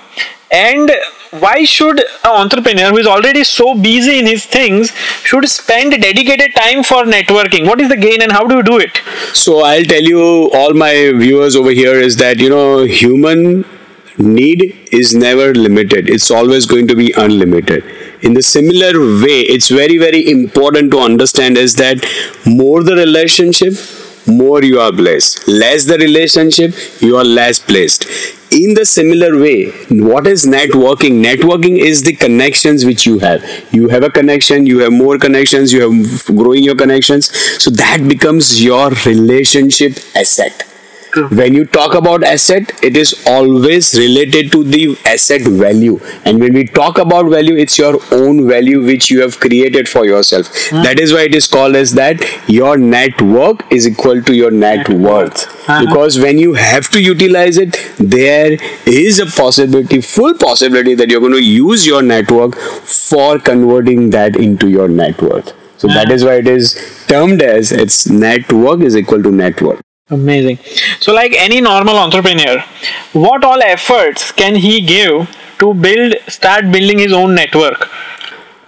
And 0.51 0.93
why 1.31 1.65
should 1.65 2.01
an 2.01 2.31
entrepreneur 2.31 2.91
who 2.91 2.99
is 2.99 3.07
already 3.07 3.45
so 3.45 3.75
busy 3.75 4.19
in 4.19 4.27
his 4.27 4.45
things 4.47 4.91
should 5.23 5.49
spend 5.49 5.93
dedicated 5.93 6.55
time 6.55 6.83
for 6.83 7.05
networking? 7.05 7.67
What 7.67 7.81
is 7.81 7.89
the 7.89 7.97
gain 7.97 8.21
and 8.23 8.33
how 8.33 8.47
do 8.47 8.57
you 8.57 8.63
do 8.63 8.79
it? 8.79 8.97
So 9.33 9.61
I'll 9.61 9.85
tell 9.85 10.03
you, 10.03 10.51
all 10.53 10.75
my 10.75 11.13
viewers 11.15 11.55
over 11.55 11.71
here, 11.71 11.95
is 11.95 12.17
that 12.17 12.41
you 12.41 12.49
know, 12.51 12.83
human 12.83 13.65
need 14.19 14.77
is 14.93 15.15
never 15.15 15.55
limited. 15.55 16.11
It's 16.11 16.31
always 16.31 16.67
going 16.67 16.89
to 16.89 16.97
be 16.97 17.13
unlimited. 17.13 17.85
In 18.23 18.35
the 18.35 18.43
similar 18.43 18.99
way, 18.99 19.41
it's 19.55 19.69
very 19.69 19.99
very 19.99 20.29
important 20.29 20.91
to 20.93 20.99
understand 20.99 21.57
is 21.57 21.77
that 21.77 22.05
more 22.45 22.83
the 22.83 22.97
relationship, 22.97 23.75
more 24.37 24.63
you 24.63 24.81
are 24.81 24.93
blessed. 24.93 25.47
Less 25.49 25.85
the 25.85 25.99
relationship, 25.99 26.75
you 27.01 27.17
are 27.17 27.25
less 27.25 27.59
blessed. 27.59 28.05
In 28.53 28.75
the 28.75 28.85
similar 28.85 29.39
way, 29.39 29.71
what 29.91 30.27
is 30.27 30.45
networking? 30.45 31.23
Networking 31.25 31.79
is 31.79 32.03
the 32.03 32.15
connections 32.15 32.85
which 32.85 33.07
you 33.07 33.19
have. 33.21 33.45
You 33.73 33.89
have 33.89 34.03
a 34.03 34.11
connection, 34.11 34.67
you 34.67 34.81
have 34.81 34.93
more 34.93 35.19
connections, 35.19 35.73
you 35.73 35.83
have 35.83 36.27
growing 36.37 36.65
your 36.65 36.75
connections. 36.75 37.31
So 37.63 37.71
that 37.71 38.09
becomes 38.09 38.63
your 38.63 38.91
relationship 39.07 39.99
asset. 40.17 40.70
When 41.31 41.55
you 41.55 41.65
talk 41.65 41.95
about 41.95 42.23
asset, 42.23 42.73
it 42.85 42.97
is 42.97 43.25
always 43.27 43.95
related 43.99 44.53
to 44.53 44.63
the 44.63 44.97
asset 45.05 45.43
value. 45.43 45.99
And 46.25 46.39
when 46.41 46.55
we 46.55 46.65
talk 46.65 46.99
about 46.99 47.29
value, 47.29 47.57
it's 47.57 47.79
your 47.79 47.99
own 48.13 48.47
value 48.49 48.85
which 48.85 49.11
you 49.11 49.21
have 49.23 49.41
created 49.41 49.89
for 49.89 50.05
yourself. 50.07 50.53
That 50.71 51.01
is 51.01 51.13
why 51.13 51.23
it 51.23 51.35
is 51.35 51.49
called 51.49 51.75
as 51.75 51.95
that 51.95 52.23
your 52.49 52.77
network 52.77 53.65
is 53.73 53.89
equal 53.89 54.23
to 54.23 54.35
your 54.35 54.51
net 54.53 54.89
worth. 54.89 55.49
Uh-huh. 55.69 55.85
Because 55.85 56.19
when 56.19 56.39
you 56.39 56.55
have 56.55 56.89
to 56.91 57.03
utilize 57.03 57.59
it, 57.59 57.77
there 57.99 58.57
is 58.87 59.19
a 59.19 59.27
possibility, 59.27 60.01
full 60.01 60.35
possibility 60.35 60.95
that 60.95 61.11
you're 61.11 61.21
going 61.21 61.33
to 61.33 61.43
use 61.43 61.87
your 61.87 62.03
network 62.03 62.55
for 62.57 63.39
converting 63.39 64.11
that 64.11 64.37
into 64.37 64.69
your 64.69 64.89
net 64.89 65.21
worth. 65.21 65.53
So 65.79 65.89
that 65.89 66.11
is 66.11 66.25
why 66.25 66.35
it 66.35 66.47
is 66.47 66.75
termed 67.09 67.43
as 67.43 67.73
its 67.73 68.07
network 68.09 68.81
is 68.81 68.97
equal 68.97 69.23
to 69.23 69.31
net 69.31 69.61
worth. 69.61 69.81
Amazing. 70.11 70.59
So, 70.99 71.13
like 71.15 71.35
any 71.39 71.61
normal 71.61 71.97
entrepreneur, 71.97 72.65
what 73.13 73.45
all 73.45 73.63
efforts 73.63 74.33
can 74.33 74.57
he 74.57 74.81
give 74.81 75.31
to 75.61 75.73
build, 75.75 76.15
start 76.29 76.71
building 76.73 76.99
his 76.99 77.13
own 77.13 77.35
network? 77.35 77.89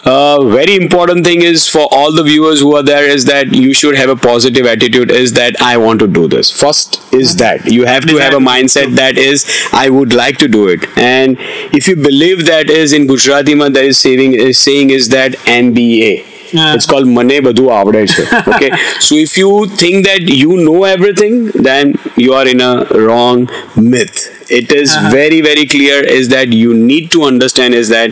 Uh, 0.04 0.42
very 0.46 0.74
important 0.74 1.24
thing 1.24 1.42
is 1.42 1.68
for 1.68 1.86
all 1.92 2.12
the 2.12 2.24
viewers 2.24 2.58
who 2.58 2.74
are 2.74 2.82
there 2.82 3.08
is 3.08 3.24
that 3.24 3.52
you 3.54 3.72
should 3.72 3.94
have 3.96 4.10
a 4.10 4.16
positive 4.16 4.66
attitude 4.66 5.12
is 5.12 5.32
that 5.32 5.54
i 5.62 5.76
want 5.76 6.00
to 6.00 6.08
do 6.08 6.26
this 6.26 6.50
first 6.50 7.00
is 7.14 7.36
that 7.36 7.64
you 7.70 7.84
have 7.84 8.04
to 8.04 8.16
have 8.16 8.34
a 8.34 8.38
mindset 8.38 8.96
that 8.96 9.16
is 9.16 9.46
i 9.72 9.88
would 9.88 10.12
like 10.12 10.38
to 10.38 10.48
do 10.48 10.66
it 10.66 10.84
and 10.98 11.36
if 11.72 11.86
you 11.86 11.94
believe 11.94 12.46
that 12.46 12.68
is 12.68 12.92
in 12.92 13.06
gujarati 13.06 13.54
ma 13.54 13.68
there 13.68 13.84
is 13.84 13.96
saying 13.96 14.34
is 14.34 14.58
saying 14.58 14.90
is 14.90 15.08
that 15.10 15.34
MBA 15.46 16.24
Yeah. 16.24 16.31
It's 16.54 16.86
called 16.86 17.06
Mane 17.08 17.40
Badu 17.46 17.66
Avde 17.78 18.06
Che. 18.08 18.24
Okay. 18.54 18.70
so 19.00 19.14
if 19.14 19.36
you 19.38 19.66
think 19.82 20.04
that 20.06 20.20
you 20.22 20.56
know 20.58 20.84
everything, 20.84 21.46
then 21.68 21.94
you 22.16 22.32
are 22.34 22.46
in 22.46 22.60
a 22.60 22.84
wrong 23.04 23.48
myth. 23.76 24.28
It 24.50 24.72
is 24.72 24.94
Uh-huh. 24.94 25.10
very, 25.10 25.40
very 25.40 25.66
clear 25.66 26.00
is 26.04 26.28
that 26.28 26.52
you 26.52 26.74
need 26.74 27.10
to 27.12 27.22
understand 27.24 27.74
is 27.74 27.88
that 27.88 28.10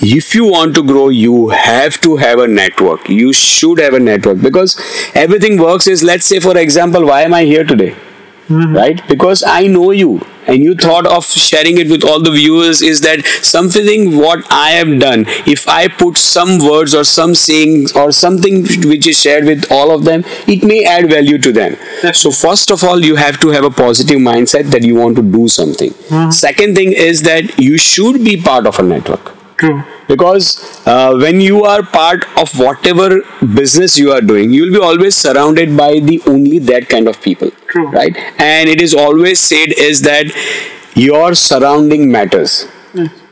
if 0.00 0.34
you 0.34 0.44
want 0.46 0.74
to 0.74 0.82
grow, 0.82 1.08
you 1.08 1.48
have 1.50 2.00
to 2.02 2.16
have 2.16 2.38
a 2.38 2.48
network. 2.48 3.08
You 3.08 3.32
should 3.32 3.78
have 3.78 3.94
a 3.94 4.00
network 4.00 4.42
because 4.42 4.76
everything 5.14 5.56
works 5.68 5.86
is 5.86 6.02
let's 6.02 6.26
say 6.26 6.40
for 6.40 6.56
example, 6.58 7.06
why 7.06 7.22
am 7.22 7.32
I 7.34 7.44
here 7.44 7.64
today? 7.64 7.94
right 8.74 9.00
because 9.08 9.42
i 9.46 9.66
know 9.72 9.90
you 9.90 10.10
and 10.48 10.64
you 10.64 10.74
thought 10.74 11.06
of 11.06 11.24
sharing 11.26 11.78
it 11.78 11.88
with 11.88 12.04
all 12.04 12.20
the 12.20 12.30
viewers 12.30 12.82
is 12.82 13.00
that 13.02 13.24
something 13.42 14.16
what 14.16 14.44
i 14.50 14.70
have 14.70 14.98
done. 14.98 15.24
If 15.54 15.68
i 15.68 15.86
put 15.88 16.18
some 16.18 16.58
words 16.58 16.94
or 16.94 17.04
some 17.04 17.34
sayings 17.34 17.92
or 17.92 18.10
something 18.12 18.62
which 18.92 19.06
is 19.06 19.20
shared 19.20 19.44
with 19.44 19.70
all 19.70 19.90
of 19.90 20.04
them 20.04 20.24
it 20.46 20.64
may 20.64 20.84
add 20.84 21.10
value 21.10 21.38
to 21.38 21.52
them. 21.52 21.76
So 22.12 22.30
first 22.30 22.70
of 22.70 22.84
all 22.84 23.04
you 23.04 23.16
have 23.16 23.40
to 23.40 23.48
have 23.48 23.64
a 23.64 23.70
positive 23.70 24.18
mindset 24.18 24.70
that 24.76 24.82
you 24.82 24.94
want 24.96 25.16
to 25.16 25.22
do 25.22 25.48
something. 25.48 25.90
Mm-hmm. 25.90 26.30
Second 26.30 26.74
thing 26.74 26.92
is 26.92 27.22
that 27.22 27.58
you 27.58 27.78
should 27.78 28.24
be 28.24 28.40
part 28.40 28.66
of 28.66 28.78
a 28.78 28.82
network 28.82 29.37
True. 29.58 29.82
because 30.06 30.46
uh, 30.86 31.16
when 31.16 31.40
you 31.40 31.64
are 31.64 31.82
part 31.82 32.24
of 32.38 32.52
whatever 32.58 33.20
business 33.54 33.98
you 33.98 34.12
are 34.12 34.20
doing 34.20 34.52
you 34.52 34.62
will 34.64 34.72
be 34.78 34.84
always 34.90 35.16
surrounded 35.16 35.76
by 35.76 35.98
the 36.00 36.20
only 36.26 36.58
that 36.60 36.88
kind 36.88 37.08
of 37.08 37.20
people. 37.20 37.50
True. 37.66 37.88
right? 37.90 38.16
And 38.38 38.68
it 38.68 38.80
is 38.80 38.94
always 38.94 39.40
said 39.40 39.72
is 39.76 40.02
that 40.02 40.26
your 40.94 41.34
surrounding 41.34 42.10
matters. 42.10 42.66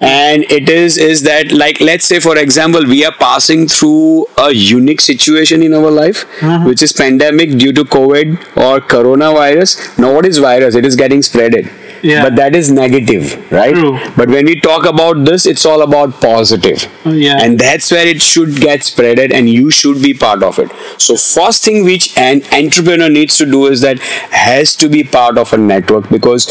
And 0.01 0.45
it 0.53 0.69
is 0.69 0.97
is 0.99 1.23
that 1.23 1.51
like 1.51 1.81
let's 1.81 2.05
say 2.05 2.21
for 2.21 2.37
example 2.39 2.85
we 2.85 3.05
are 3.05 3.13
passing 3.13 3.67
through 3.67 4.27
a 4.39 4.53
unique 4.53 5.01
situation 5.01 5.63
in 5.63 5.73
our 5.73 5.91
life 5.91 6.25
which 6.67 6.83
is 6.83 6.93
pandemic 6.93 7.57
due 7.59 7.73
to 7.73 7.85
covid 7.85 8.37
or 8.57 8.81
coronavirus. 8.81 9.99
Now 9.99 10.15
what 10.15 10.27
is 10.27 10.39
virus? 10.39 10.75
It 10.75 10.85
is 10.85 10.95
getting 10.95 11.21
spreaded 11.21 11.71
Yeah. 12.09 12.23
but 12.25 12.37
that 12.37 12.55
is 12.61 12.71
negative 12.71 13.31
right 13.53 13.75
True. 13.75 13.99
but 14.17 14.29
when 14.37 14.45
we 14.51 14.55
talk 14.67 14.87
about 14.91 15.25
this 15.29 15.47
it's 15.53 15.65
all 15.73 15.83
about 15.87 16.21
positive 16.21 16.87
uh, 17.07 17.11
Yeah. 17.11 17.39
and 17.47 17.59
that's 17.59 17.91
where 17.97 18.07
it 18.15 18.23
should 18.23 18.57
get 18.67 18.81
spreaded 18.91 19.35
and 19.41 19.51
you 19.57 19.71
should 19.81 20.03
be 20.03 20.13
part 20.27 20.43
of 20.51 20.59
it 20.65 20.71
so 21.09 21.17
first 21.17 21.65
thing 21.65 21.85
which 21.91 22.09
an 22.29 22.43
entrepreneur 22.63 23.09
needs 23.19 23.37
to 23.39 23.47
do 23.57 23.67
is 23.67 23.81
that 23.89 23.99
has 24.47 24.77
to 24.85 24.89
be 24.97 25.05
part 25.19 25.39
of 25.45 25.53
a 25.53 25.63
network 25.67 26.09
because 26.19 26.49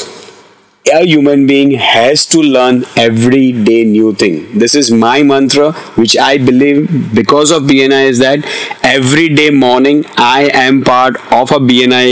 a 0.94 1.04
human 1.06 1.48
being 1.48 1.72
has 1.72 2.26
to 2.32 2.40
learn 2.56 2.84
every 3.04 3.52
day 3.70 3.84
new 3.84 4.14
thing 4.24 4.36
this 4.64 4.76
is 4.82 4.92
my 5.04 5.24
mantra 5.30 5.72
which 6.02 6.16
i 6.26 6.38
believe 6.50 6.84
because 7.20 7.50
of 7.56 7.64
bni 7.72 8.02
is 8.10 8.20
that 8.20 8.46
every 8.84 9.28
day 9.40 9.50
morning 9.50 10.04
i 10.18 10.50
am 10.66 10.84
part 10.84 11.18
of 11.40 11.52
a 11.52 11.60
bni 11.72 12.06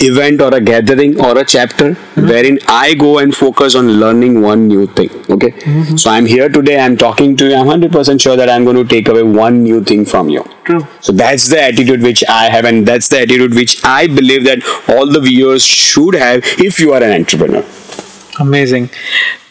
event 0.00 0.40
or 0.40 0.54
a 0.54 0.60
gathering 0.60 1.18
or 1.20 1.36
a 1.38 1.44
chapter 1.44 1.94
wherein 2.30 2.58
i 2.68 2.94
go 2.94 3.18
and 3.18 3.34
focus 3.34 3.74
on 3.74 3.88
learning 4.04 4.40
one 4.42 4.66
new 4.68 4.86
thing 4.86 5.10
okay 5.30 5.52
so 5.96 6.10
i'm 6.10 6.26
here 6.26 6.48
today 6.48 6.78
i'm 6.80 6.96
talking 6.96 7.36
to 7.36 7.48
you 7.48 7.54
i'm 7.54 7.66
100% 7.66 8.20
sure 8.20 8.36
that 8.36 8.48
i'm 8.48 8.64
going 8.64 8.76
to 8.76 8.84
take 8.84 9.08
away 9.08 9.22
one 9.22 9.62
new 9.62 9.82
thing 9.82 10.04
from 10.04 10.28
you 10.28 10.44
True. 10.64 10.86
so 11.00 11.12
that's 11.12 11.48
the 11.48 11.60
attitude 11.60 12.02
which 12.02 12.22
I 12.28 12.44
have, 12.50 12.64
and 12.64 12.86
that's 12.86 13.08
the 13.08 13.20
attitude 13.20 13.54
which 13.54 13.84
I 13.84 14.06
believe 14.06 14.44
that 14.44 14.60
all 14.88 15.06
the 15.06 15.20
viewers 15.20 15.64
should 15.64 16.14
have 16.14 16.42
if 16.58 16.78
you 16.78 16.92
are 16.92 17.02
an 17.02 17.12
entrepreneur. 17.12 17.64
Amazing. 18.38 18.90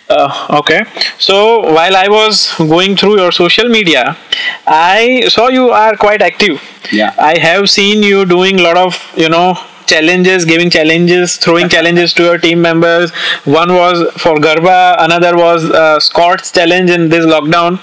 Uh, 0.09 0.57
okay. 0.59 0.85
So 1.17 1.59
while 1.73 1.95
I 1.95 2.07
was 2.07 2.53
going 2.57 2.95
through 2.95 3.19
your 3.19 3.31
social 3.31 3.69
media, 3.69 4.17
I 4.65 5.25
saw 5.29 5.49
you 5.49 5.69
are 5.69 5.95
quite 5.95 6.21
active. 6.21 6.61
Yeah. 6.91 7.13
I 7.19 7.37
have 7.37 7.69
seen 7.69 8.01
you 8.01 8.25
doing 8.25 8.59
a 8.59 8.63
lot 8.63 8.77
of, 8.77 8.97
you 9.15 9.29
know, 9.29 9.55
challenges, 9.89 10.45
giving 10.45 10.69
challenges, 10.69 11.37
throwing 11.37 11.69
challenges 11.69 12.13
to 12.15 12.23
your 12.23 12.37
team 12.37 12.61
members. 12.61 13.11
One 13.59 13.73
was 13.73 14.03
for 14.23 14.35
Garba, 14.37 14.95
another 15.07 15.35
was 15.37 15.69
uh, 15.69 15.99
squats 15.99 16.51
challenge 16.51 16.89
in 16.89 17.09
this 17.09 17.25
lockdown. 17.25 17.79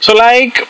So, 0.00 0.14
like, 0.14 0.66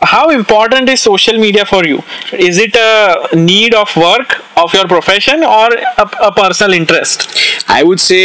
how 0.00 0.30
important 0.30 0.88
is 0.88 1.00
social 1.00 1.38
media 1.38 1.64
for 1.64 1.84
you? 1.86 2.02
Is 2.32 2.58
it 2.58 2.74
a 2.76 3.36
need 3.36 3.74
of 3.74 3.94
work 3.96 4.34
of 4.56 4.74
your 4.74 4.86
profession 4.88 5.44
or 5.44 5.68
a, 6.04 6.10
a 6.28 6.32
personal 6.32 6.72
interest? 6.72 7.26
I 7.68 7.82
would 7.84 8.00
say 8.00 8.22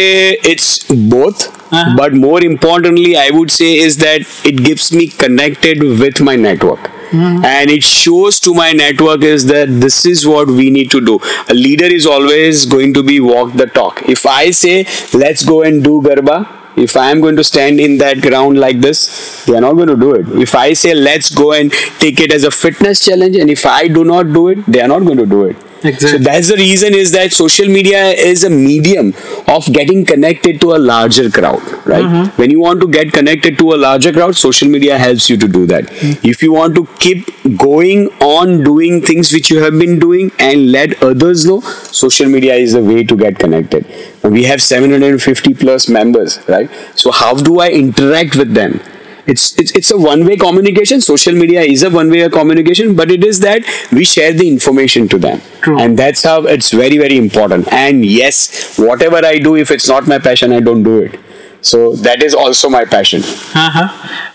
it's 0.54 0.70
both, 1.16 1.48
Uh-huh. 1.72 1.96
but 2.00 2.14
more 2.14 2.42
importantly, 2.44 3.16
I 3.22 3.30
would 3.38 3.52
say 3.52 3.70
is 3.86 3.98
that 4.04 4.22
it 4.52 4.58
gives 4.68 4.86
me 4.98 5.08
connected 5.24 5.82
with 6.04 6.22
my 6.28 6.36
network. 6.36 6.90
And 7.12 7.70
it 7.70 7.84
shows 7.84 8.40
to 8.42 8.54
my 8.54 8.72
network 8.74 9.24
is 9.24 9.46
that 9.48 9.70
this 9.70 10.06
is 10.06 10.28
what 10.28 10.48
we 10.48 10.70
need 10.70 10.92
to 10.92 11.02
do. 11.02 11.20
A 11.50 11.54
leader 11.54 11.86
is 11.86 12.06
always 12.06 12.66
going 12.66 12.94
to 12.94 13.04
be 13.04 13.20
walk 13.20 13.54
the 13.54 13.68
talk. 13.68 14.02
If 14.08 14.26
I 14.26 14.52
say, 14.52 14.86
let's 15.14 15.44
go 15.46 15.64
and 15.64 15.84
do 15.84 16.02
Garba, 16.02 16.48
if 16.78 16.96
I 16.96 17.10
am 17.12 17.22
going 17.22 17.36
to 17.38 17.44
stand 17.44 17.80
in 17.80 17.98
that 17.98 18.22
ground 18.22 18.60
like 18.60 18.82
this, 18.82 19.46
they 19.46 19.56
are 19.56 19.62
not 19.62 19.74
going 19.74 19.88
to 19.88 19.96
do 19.96 20.14
it. 20.14 20.28
If 20.42 20.54
I 20.56 20.74
say, 20.74 20.94
let's 20.94 21.34
go 21.34 21.54
and 21.54 21.72
take 22.00 22.20
it 22.20 22.32
as 22.32 22.44
a 22.44 22.52
fitness 22.52 23.04
challenge, 23.04 23.36
and 23.36 23.50
if 23.50 23.66
I 23.66 23.88
do 23.88 24.04
not 24.04 24.32
do 24.32 24.50
it, 24.50 24.66
they 24.68 24.82
are 24.82 24.88
not 24.88 25.00
going 25.00 25.18
to 25.18 25.26
do 25.26 25.46
it. 25.46 25.58
Exactly. 25.84 26.10
So 26.10 26.18
that's 26.18 26.50
the 26.50 26.56
reason 26.56 26.94
is 26.96 27.12
that 27.12 27.32
social 27.32 27.68
media 27.68 28.08
is 28.08 28.44
a 28.44 28.50
medium 28.50 29.14
of 29.48 29.66
getting 29.72 30.06
connected 30.06 30.60
to 30.62 30.76
a 30.76 30.80
larger 30.80 31.30
crowd, 31.30 31.62
right? 31.86 32.04
Mm-hmm. 32.04 32.42
When 32.42 32.50
you 32.52 32.60
want 32.60 32.82
to 32.82 32.88
get 32.88 33.14
connected 33.14 33.58
to 33.60 33.74
a 33.74 33.78
larger 33.78 34.12
crowd, 34.12 34.36
social 34.36 34.68
media 34.68 34.98
helps 34.98 35.30
you 35.30 35.38
to 35.38 35.48
do 35.48 35.66
that. 35.68 35.86
Mm-hmm. 35.86 36.28
If 36.28 36.42
you 36.42 36.54
want 36.54 36.76
to 36.76 36.88
keep 37.00 37.28
going 37.58 38.08
on 38.22 38.64
doing 38.64 39.02
things 39.02 39.32
which 39.32 39.50
you 39.50 39.62
have 39.62 39.78
been 39.78 40.00
doing 40.00 40.32
and 40.40 40.72
let 40.72 41.02
others 41.04 41.46
know, 41.46 41.62
social 41.62 42.28
media 42.28 42.56
is 42.56 42.74
the 42.74 42.84
way 42.84 43.04
to 43.04 43.16
get 43.16 43.38
connected. 43.38 43.86
We 44.24 44.44
have 44.46 44.62
750 44.62 45.54
plus 45.54 45.88
members, 45.88 46.40
right? 46.50 46.70
So 46.96 47.12
how 47.12 47.36
do 47.36 47.60
I 47.60 47.70
interact 47.70 48.36
with 48.36 48.54
them? 48.54 48.82
It's 49.28 49.58
it's, 49.60 49.72
it's 49.72 49.92
a 49.92 49.98
one 49.98 50.26
way 50.26 50.36
communication 50.38 51.02
social 51.02 51.34
media 51.34 51.62
is 51.62 51.84
a 51.84 51.90
one 51.90 52.10
way 52.10 52.28
communication 52.30 52.96
but 52.96 53.12
it 53.12 53.24
is 53.24 53.40
that 53.42 53.62
we 53.92 54.04
share 54.04 54.34
the 54.34 54.48
information 54.48 55.08
to 55.08 55.18
them 55.18 55.42
True. 55.62 55.80
and 55.80 55.98
that's 55.98 56.24
how 56.24 56.42
it's 56.46 56.72
very 56.72 56.98
very 56.98 57.18
important 57.18 57.72
and 57.72 58.06
yes 58.06 58.78
whatever 58.78 59.18
i 59.26 59.38
do 59.40 59.56
if 59.56 59.72
it's 59.72 59.88
not 59.88 60.08
my 60.08 60.20
passion 60.20 60.54
i 60.54 60.60
don't 60.60 60.84
do 60.84 61.00
it 61.00 61.20
so 61.62 61.94
that 61.96 62.22
is 62.24 62.34
also 62.36 62.70
my 62.70 62.86
passion 62.86 63.22
Uh-huh. 63.62 63.88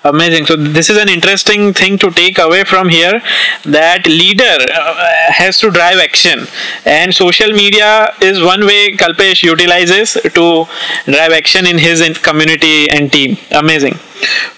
Amazing. 0.05 0.47
So 0.47 0.57
this 0.57 0.91
is 0.91 0.99
an 0.99 1.09
interesting 1.09 1.73
thing 1.73 1.97
to 1.99 2.11
take 2.11 2.39
away 2.39 2.65
from 2.65 2.89
here 2.89 3.23
that 3.65 4.07
leader 4.07 4.57
uh, 4.75 5.33
has 5.33 5.59
to 5.61 5.71
drive 5.71 5.99
action 5.99 6.47
and 6.85 7.15
social 7.15 7.53
media 7.53 8.13
is 8.21 8.43
one 8.43 8.67
way 8.67 8.93
Kalpesh 9.03 9.43
utilizes 9.45 10.15
to 10.39 10.67
drive 11.07 11.33
action 11.33 11.67
in 11.67 11.79
his 11.79 12.03
community 12.19 12.91
and 12.91 13.13
team. 13.13 13.37
Amazing. 13.53 13.95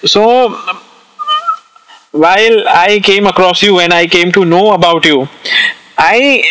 So 0.04 0.58
while 2.12 2.68
I 2.68 3.00
came 3.02 3.26
across 3.26 3.62
you 3.62 3.80
and 3.80 3.92
I 3.92 4.06
came 4.06 4.30
to 4.32 4.44
know 4.44 4.72
about 4.72 5.04
you, 5.04 5.28
I 5.98 6.44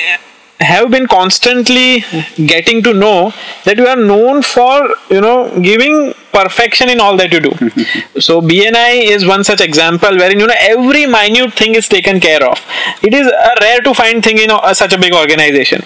have 0.59 0.89
been 0.91 1.07
constantly 1.07 2.03
getting 2.45 2.81
to 2.83 2.93
know 2.93 3.33
that 3.65 3.77
you 3.77 3.87
are 3.87 3.95
known 3.95 4.41
for 4.41 4.95
you 5.09 5.19
know 5.19 5.59
giving 5.59 6.13
perfection 6.31 6.89
in 6.89 6.99
all 6.99 7.17
that 7.17 7.31
you 7.31 7.39
do. 7.39 7.51
So 8.27 8.41
bni 8.41 9.03
is 9.15 9.25
one 9.25 9.43
such 9.43 9.61
example 9.61 10.17
wherein 10.17 10.39
you 10.39 10.47
know 10.47 10.55
every 10.59 11.05
minute 11.05 11.53
thing 11.53 11.75
is 11.75 11.89
taken 11.89 12.19
care 12.19 12.43
of. 12.43 12.59
It 13.01 13.13
is 13.13 13.27
a 13.27 13.55
rare 13.61 13.81
to 13.81 13.93
find 13.93 14.23
thing 14.23 14.37
in 14.37 14.51
a, 14.51 14.75
such 14.75 14.93
a 14.93 14.97
big 14.97 15.13
organization. 15.13 15.83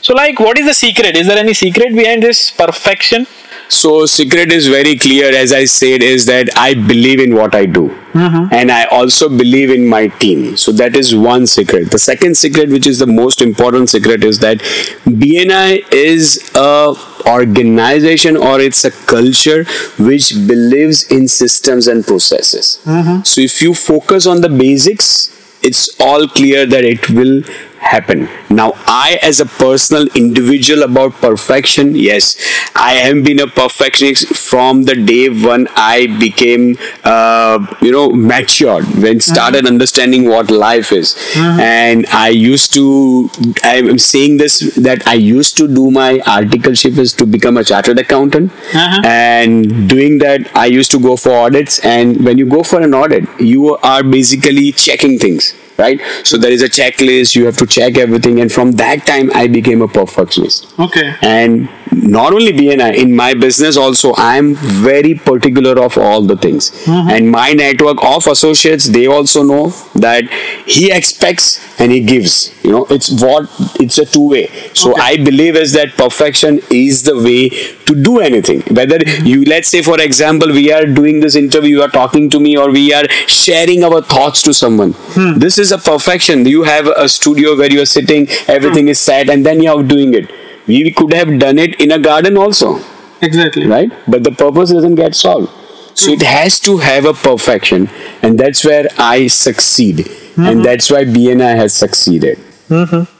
So 0.00 0.14
like 0.14 0.38
what 0.38 0.58
is 0.58 0.66
the 0.66 0.74
secret? 0.74 1.16
Is 1.16 1.26
there 1.26 1.38
any 1.38 1.54
secret 1.54 1.94
behind 1.94 2.22
this 2.22 2.50
perfection 2.50 3.26
So 3.70 4.04
secret 4.04 4.52
is 4.52 4.66
very 4.66 4.96
clear 4.96 5.32
as 5.32 5.52
I 5.52 5.64
said 5.64 6.02
is 6.02 6.26
that 6.26 6.48
I 6.56 6.74
believe 6.74 7.20
in 7.20 7.34
what 7.36 7.54
I 7.54 7.66
do. 7.66 7.88
Mm-hmm. 8.12 8.52
And 8.52 8.70
I 8.70 8.84
also 8.86 9.28
believe 9.28 9.70
in 9.70 9.86
my 9.86 10.08
team. 10.08 10.56
So 10.56 10.72
that 10.72 10.96
is 10.96 11.14
one 11.14 11.46
secret. 11.46 11.92
The 11.92 11.98
second 11.98 12.36
secret 12.36 12.68
which 12.68 12.86
is 12.86 12.98
the 12.98 13.06
most 13.06 13.40
important 13.40 13.88
secret 13.88 14.24
is 14.24 14.40
that 14.40 14.58
BNI 15.06 15.84
is 15.92 16.50
a 16.56 16.94
organization 17.26 18.36
or 18.36 18.60
it's 18.60 18.84
a 18.84 18.90
culture 18.90 19.64
which 19.98 20.32
believes 20.48 21.04
in 21.10 21.28
systems 21.28 21.86
and 21.86 22.04
processes. 22.04 22.80
Mm-hmm. 22.84 23.22
So 23.22 23.40
if 23.40 23.62
you 23.62 23.74
focus 23.74 24.26
on 24.26 24.40
the 24.40 24.48
basics, 24.48 25.36
it's 25.62 26.00
all 26.00 26.26
clear 26.26 26.66
that 26.66 26.84
it 26.84 27.08
will 27.10 27.42
happen. 27.80 28.28
Now, 28.50 28.72
I, 28.86 29.18
as 29.22 29.40
a 29.40 29.46
personal 29.46 30.06
individual 30.14 30.82
about 30.82 31.14
perfection, 31.14 31.94
yes, 31.94 32.36
I 32.74 32.92
have 32.94 33.24
been 33.24 33.40
a 33.40 33.46
perfectionist 33.46 34.36
from 34.36 34.84
the 34.84 34.94
day 34.94 35.28
when 35.28 35.66
I 35.76 36.06
became, 36.18 36.78
uh, 37.04 37.66
you 37.80 37.90
know, 37.90 38.10
matured, 38.10 38.84
when 39.02 39.20
started 39.20 39.66
understanding 39.66 40.28
what 40.28 40.50
life 40.50 40.92
is. 40.92 41.16
And 41.36 42.06
I 42.06 42.28
used 42.28 42.74
to, 42.74 43.30
I'm 43.64 43.98
saying 43.98 44.36
this 44.36 44.74
that 44.76 45.06
I 45.06 45.14
used 45.14 45.56
to 45.58 45.66
do 45.66 45.90
my 45.90 46.18
articleship 46.18 46.98
is 46.98 47.12
to 47.14 47.26
become 47.26 47.56
a 47.56 47.64
chartered 47.64 47.98
accountant. 47.98 48.52
Uh-huh. 48.74 49.02
And 49.04 49.88
doing 49.88 50.18
that, 50.18 50.54
I 50.54 50.66
used 50.66 50.90
to 50.92 51.00
go 51.00 51.16
for 51.16 51.32
audits. 51.32 51.78
And 51.80 52.24
when 52.24 52.38
you 52.38 52.46
go 52.46 52.62
for 52.62 52.80
an 52.80 52.94
audit, 52.94 53.24
you 53.40 53.76
are 53.76 54.02
basically 54.02 54.72
checking 54.72 55.18
things 55.18 55.54
right 55.82 56.00
so 56.30 56.36
there 56.44 56.52
is 56.58 56.62
a 56.62 56.68
checklist 56.78 57.34
you 57.36 57.44
have 57.48 57.56
to 57.56 57.66
check 57.76 57.98
everything 58.06 58.40
and 58.40 58.52
from 58.56 58.72
that 58.82 59.04
time 59.06 59.30
i 59.42 59.46
became 59.58 59.82
a 59.82 59.88
perfectionist 60.00 60.66
Okay. 60.86 61.08
and 61.22 61.68
not 61.92 62.32
only 62.32 62.52
bni 62.52 62.94
in 62.96 63.14
my 63.14 63.32
business 63.34 63.76
also 63.76 64.12
i'm 64.16 64.54
very 64.54 65.14
particular 65.14 65.78
of 65.82 65.96
all 65.98 66.22
the 66.22 66.36
things. 66.36 66.70
Mm-hmm. 66.70 67.10
And 67.10 67.30
my 67.30 67.52
network 67.52 68.02
of 68.02 68.26
associates 68.26 68.86
they 68.86 69.06
also 69.06 69.42
know 69.42 69.68
that 69.94 70.24
he 70.66 70.92
expects 70.92 71.80
and 71.80 71.92
he 71.92 72.00
gives. 72.00 72.54
You 72.64 72.72
know 72.72 72.86
it's 72.90 73.10
what 73.22 73.48
it's 73.80 73.98
a 73.98 74.04
two 74.04 74.28
way 74.28 74.46
so 74.74 74.90
Okay. 74.90 75.00
i 75.02 75.16
believe 75.16 75.56
is 75.56 75.72
that 75.72 75.96
perfection 75.96 76.60
is 76.70 77.02
the 77.02 77.16
way 77.16 77.48
to 77.86 77.94
do 77.94 78.18
anything. 78.20 78.60
Whether 78.78 78.98
you 79.24 79.44
let's 79.44 79.68
say 79.68 79.82
for 79.82 80.00
example 80.00 80.52
we 80.52 80.72
are 80.72 80.84
doing 80.84 81.20
this 81.20 81.36
interview 81.36 81.76
you 81.78 81.82
are 81.82 81.88
talking 81.88 82.28
to 82.30 82.40
me 82.40 82.56
or 82.56 82.70
we 82.70 82.92
are 82.92 83.08
sharing 83.26 83.84
our 83.84 84.02
thoughts 84.02 84.42
to 84.42 84.54
someone. 84.54 84.92
Hmm. 85.16 85.38
This 85.38 85.58
is 85.58 85.72
a 85.72 85.78
perfection. 85.78 86.46
You 86.46 86.62
have 86.64 86.86
a 86.86 87.08
studio 87.08 87.56
where 87.56 87.72
you 87.72 87.82
are 87.82 87.92
sitting 87.96 88.28
everything 88.48 88.84
hmm. 88.84 88.96
is 88.96 89.00
set 89.00 89.30
and 89.30 89.44
then 89.44 89.62
you 89.62 89.72
are 89.72 89.82
doing 89.82 90.14
it 90.14 90.30
we 90.70 90.92
could 90.92 91.12
have 91.12 91.38
done 91.38 91.58
it 91.58 91.80
in 91.80 91.92
a 91.92 91.98
garden 91.98 92.36
also. 92.36 92.80
Exactly. 93.22 93.66
right? 93.66 93.92
But 94.08 94.24
the 94.24 94.30
purpose 94.30 94.70
doesn't 94.70 94.94
get 94.94 95.14
solved. 95.14 95.52
So 95.94 96.12
it 96.12 96.22
has 96.22 96.58
to 96.60 96.78
have 96.78 97.04
a 97.04 97.12
perfection 97.12 97.88
and 98.22 98.38
that's 98.38 98.64
where 98.64 98.86
i 98.98 99.26
succeed. 99.26 99.98
And 99.98 100.46
mm-hmm. 100.46 100.62
that's 100.62 100.90
why 100.90 101.04
bni 101.04 101.56
has 101.56 101.74
succeeded 101.74 102.38
mm-hmm. 102.70 103.19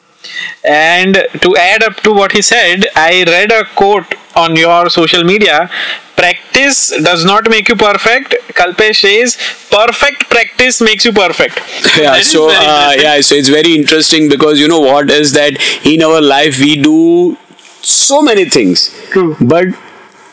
And 0.65 1.27
to 1.41 1.57
add 1.57 1.83
up 1.83 1.97
to 1.97 2.13
what 2.13 2.33
he 2.33 2.43
said, 2.43 2.87
I 2.95 3.25
read 3.27 3.53
a 3.53 3.65
quote 3.65 4.15
on 4.37 4.57
your 4.57 4.91
social 4.91 5.25
media. 5.25 5.71
Practice 6.17 6.91
does 7.03 7.25
not 7.25 7.49
make 7.49 7.69
you 7.69 7.77
perfect. 7.77 8.35
Kalpesh 8.49 9.01
says, 9.01 9.37
perfect 9.71 10.29
practice 10.29 10.81
makes 10.81 11.05
you 11.05 11.13
perfect. 11.13 11.61
yeah 11.99 12.21
so 12.21 12.49
uh, 12.51 12.93
yeah 12.97 13.21
so 13.21 13.35
it's 13.35 13.49
very 13.49 13.75
interesting 13.75 14.29
because 14.29 14.61
you 14.61 14.69
know 14.69 14.81
what 14.81 15.11
is 15.11 15.33
that 15.33 15.57
in 15.85 16.03
our 16.03 16.21
life 16.21 16.61
we 16.61 16.77
do 16.81 17.37
so 17.83 18.21
many 18.23 18.45
things 18.45 18.95
True. 19.11 19.37
but 19.41 19.69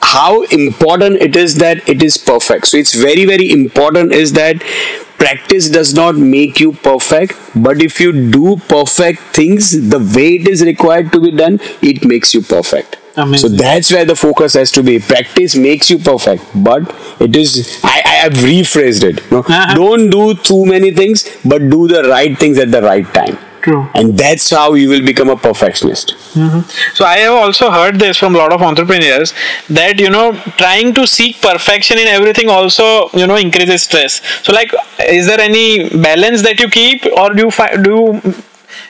how 0.02 0.44
important 0.44 1.22
it 1.22 1.36
is 1.36 1.56
that 1.56 1.88
it 1.88 2.04
is 2.04 2.18
perfect 2.18 2.68
so 2.68 2.78
it's 2.78 2.94
very 2.94 3.26
very 3.26 3.50
important 3.52 4.12
is 4.12 4.34
that 4.34 4.62
practice 5.18 5.70
does 5.70 5.94
not 5.94 6.16
make 6.16 6.60
you 6.60 6.72
perfect 6.74 7.34
but 7.56 7.82
if 7.82 8.00
you 8.00 8.12
do 8.38 8.56
perfect 8.68 9.20
things 9.40 9.72
the 9.90 10.00
way 10.16 10.28
it 10.36 10.48
is 10.48 10.64
required 10.64 11.12
to 11.12 11.20
be 11.20 11.32
done 11.32 11.60
it 11.82 12.06
makes 12.06 12.34
you 12.34 12.42
perfect 12.42 12.98
Amazing. 13.16 13.50
so 13.50 13.56
that's 13.56 13.92
where 13.92 14.06
the 14.06 14.16
focus 14.16 14.54
has 14.54 14.72
to 14.72 14.84
be 14.84 15.00
practice 15.00 15.56
makes 15.56 15.90
you 15.90 15.98
perfect 15.98 16.44
but 16.56 16.84
it 17.20 17.36
is 17.36 17.80
i 17.84 18.02
i 18.06 18.16
have 18.24 18.34
rephrased 18.34 19.04
it 19.04 19.32
know? 19.32 19.40
Uh-huh. 19.40 19.74
don't 19.76 20.10
do 20.10 20.34
too 20.36 20.66
many 20.66 20.92
things 20.92 21.26
but 21.44 21.70
do 21.70 21.88
the 21.88 22.04
right 22.04 22.38
things 22.38 22.58
at 22.60 22.72
the 22.72 22.82
right 22.82 23.12
time 23.14 23.38
True. 23.68 23.84
and 23.94 24.18
that's 24.18 24.50
how 24.50 24.68
you 24.82 24.88
will 24.90 25.06
become 25.12 25.30
a 25.30 25.36
perfectionist 25.36 26.16
mm-hmm. 26.34 26.62
So 26.94 27.06
I 27.06 27.18
have 27.18 27.34
also 27.34 27.70
heard 27.70 28.00
this 28.00 28.18
from 28.18 28.36
a 28.36 28.38
lot 28.38 28.54
of 28.54 28.62
entrepreneurs 28.62 29.34
that 29.70 30.00
you 30.00 30.10
know 30.10 30.34
trying 30.58 30.94
to 30.96 31.06
seek 31.06 31.42
perfection 31.42 31.98
in 31.98 32.08
everything 32.08 32.50
also 32.50 33.10
you 33.14 33.28
know 33.28 33.36
increases 33.36 33.84
stress. 33.84 34.22
So 34.44 34.54
like, 34.54 34.74
is 35.00 35.28
there 35.28 35.40
any 35.40 35.90
balance 35.90 36.42
that 36.44 36.60
you 36.60 36.70
keep, 36.70 37.06
or 37.06 37.34
do 37.34 37.44
you 37.44 37.52
find 37.52 37.84
do 37.84 37.92
you 37.92 38.34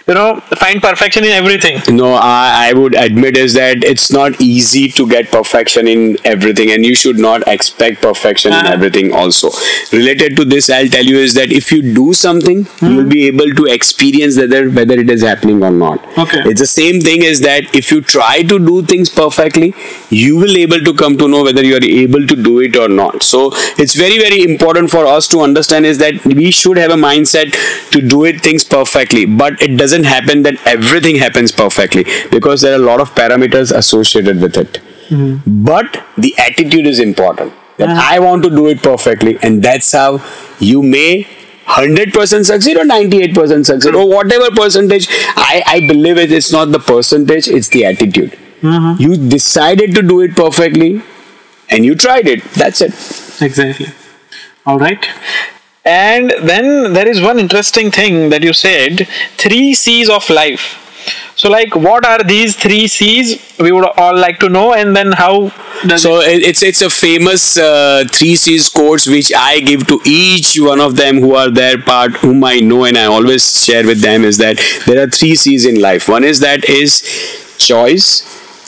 you 0.07 0.13
know 0.13 0.39
find 0.63 0.81
perfection 0.81 1.23
in 1.23 1.31
everything? 1.31 1.79
no 1.95 2.13
I, 2.13 2.69
I 2.69 2.73
would 2.73 2.95
admit 2.95 3.37
is 3.37 3.53
that 3.53 3.83
it's 3.83 4.11
not 4.11 4.39
easy 4.41 4.87
to 4.89 5.07
get 5.07 5.31
perfection 5.31 5.87
in 5.87 6.17
everything 6.23 6.71
and 6.71 6.85
you 6.85 6.95
should 6.95 7.17
not 7.19 7.47
expect 7.47 8.01
perfection 8.01 8.53
in 8.53 8.59
Uh-huh. 8.59 8.73
everything 8.73 9.11
also 9.13 9.49
related 9.91 10.35
to 10.37 10.43
this 10.53 10.69
i'll 10.69 10.87
tell 10.95 11.05
you 11.13 11.17
is 11.27 11.33
that 11.39 11.51
if 11.59 11.71
you 11.71 11.81
do 11.97 12.13
something 12.13 12.65
you 12.81 12.95
will 12.97 13.09
be 13.13 13.27
able 13.27 13.51
to 13.59 13.65
experience 13.77 14.37
whether 14.41 14.61
whether 14.77 14.97
it 15.03 15.09
is 15.15 15.21
happening 15.29 15.63
or 15.63 15.71
not 15.71 16.07
Okay. 16.23 16.41
it's 16.51 16.59
the 16.65 16.67
same 16.73 16.99
thing 17.07 17.23
is 17.31 17.41
that 17.41 17.75
if 17.81 17.91
you 17.91 17.99
try 18.01 18.41
to 18.53 18.59
do 18.69 18.75
things 18.93 19.09
perfectly 19.19 19.69
you 20.09 20.37
will 20.37 20.57
able 20.65 20.81
to 20.89 20.93
come 21.03 21.17
to 21.23 21.27
know 21.27 21.43
whether 21.49 21.63
you 21.69 21.75
are 21.81 21.83
able 21.83 22.25
to 22.33 22.35
do 22.49 22.59
it 22.69 22.75
or 22.85 22.87
not 22.89 23.23
so 23.23 23.43
it's 23.85 23.95
very 24.03 24.17
very 24.25 24.41
important 24.43 24.89
for 24.95 25.05
us 25.15 25.27
to 25.35 25.41
understand 25.47 25.85
is 25.85 25.97
that 26.05 26.25
we 26.41 26.51
should 26.51 26.77
have 26.77 26.91
a 26.91 27.01
mindset 27.07 27.55
to 27.91 28.01
do 28.15 28.23
it 28.31 28.41
things 28.41 28.63
perfectly 28.63 29.25
but 29.25 29.61
it 29.67 29.76
doesn't 29.77 30.05
happen 30.05 30.43
that 30.43 30.55
everything 30.65 31.15
happens 31.15 31.51
perfectly 31.51 32.05
because 32.31 32.61
there 32.61 32.73
are 32.73 32.81
a 32.81 32.85
lot 32.85 32.99
of 32.99 33.13
parameters 33.15 33.75
associated 33.75 34.41
with 34.41 34.57
it. 34.57 34.79
But 35.45 36.03
the 36.17 36.35
attitude 36.37 36.85
is 36.87 36.99
important. 36.99 37.53
That 37.77 37.89
i 38.03 38.19
want 38.19 38.41
to 38.43 38.49
do 38.49 38.67
it 38.69 38.81
perfectly 38.81 39.37
and 39.47 39.61
that's 39.61 39.91
how 39.91 40.19
you 40.59 40.81
may 40.81 41.27
100% 41.67 42.45
succeed 42.45 42.77
or 42.77 42.85
98% 42.85 43.65
succeed 43.65 43.93
or 43.93 44.07
whatever 44.09 44.49
percentage. 44.49 45.07
I 45.35 45.61
i 45.67 45.79
believe 45.81 46.17
it 46.17 46.31
it's 46.31 46.51
not 46.51 46.71
the 46.71 46.79
percentage 46.79 47.47
it's 47.47 47.69
the 47.69 47.85
attitude. 47.85 48.31
Mm-hmm. 48.61 49.01
You 49.01 49.29
decided 49.29 49.93
to 49.93 50.01
do 50.01 50.21
it 50.21 50.35
perfectly 50.35 51.03
and 51.69 51.85
you 51.85 51.93
tried 51.95 52.27
it. 52.27 52.43
That's 52.53 52.81
it. 52.81 52.93
Exactly. 53.41 53.87
All 54.65 54.79
right. 54.79 55.07
And 55.87 56.33
then 56.41 56.93
there 56.93 57.07
is 57.07 57.21
one 57.21 57.39
interesting 57.39 57.91
thing 57.91 58.29
that 58.29 58.43
you 58.43 58.53
said 58.53 59.07
three 59.37 59.73
C's 59.73 60.09
of 60.09 60.29
life. 60.29 60.83
So, 61.35 61.49
like, 61.49 61.75
what 61.75 62.05
are 62.05 62.21
these 62.23 62.55
three 62.55 62.87
C's? 62.87 63.27
We 63.59 63.71
would 63.71 63.85
all 63.97 64.17
like 64.17 64.39
to 64.39 64.49
know, 64.49 64.73
and 64.73 64.95
then 64.95 65.11
how 65.13 65.51
does 65.91 66.01
so 66.01 66.19
it- 66.21 66.43
it's 66.49 66.61
it's 66.69 66.81
a 66.81 66.89
famous 66.89 67.45
uh, 67.57 68.03
three 68.11 68.35
C's 68.35 68.67
course 68.79 69.07
which 69.07 69.31
I 69.33 69.59
give 69.61 69.85
to 69.87 69.99
each 70.05 70.59
one 70.59 70.81
of 70.87 70.95
them 70.97 71.19
who 71.21 71.35
are 71.35 71.49
their 71.49 71.77
part 71.91 72.17
whom 72.25 72.43
I 72.43 72.55
know 72.71 72.83
and 72.85 72.97
I 72.97 73.05
always 73.05 73.47
share 73.65 73.85
with 73.85 74.01
them 74.01 74.25
is 74.25 74.37
that 74.39 74.59
there 74.87 75.01
are 75.03 75.07
three 75.19 75.35
C's 75.35 75.65
in 75.65 75.79
life. 75.79 76.09
One 76.09 76.23
is 76.23 76.39
that 76.41 76.67
is 76.67 77.01
choice, 77.57 78.09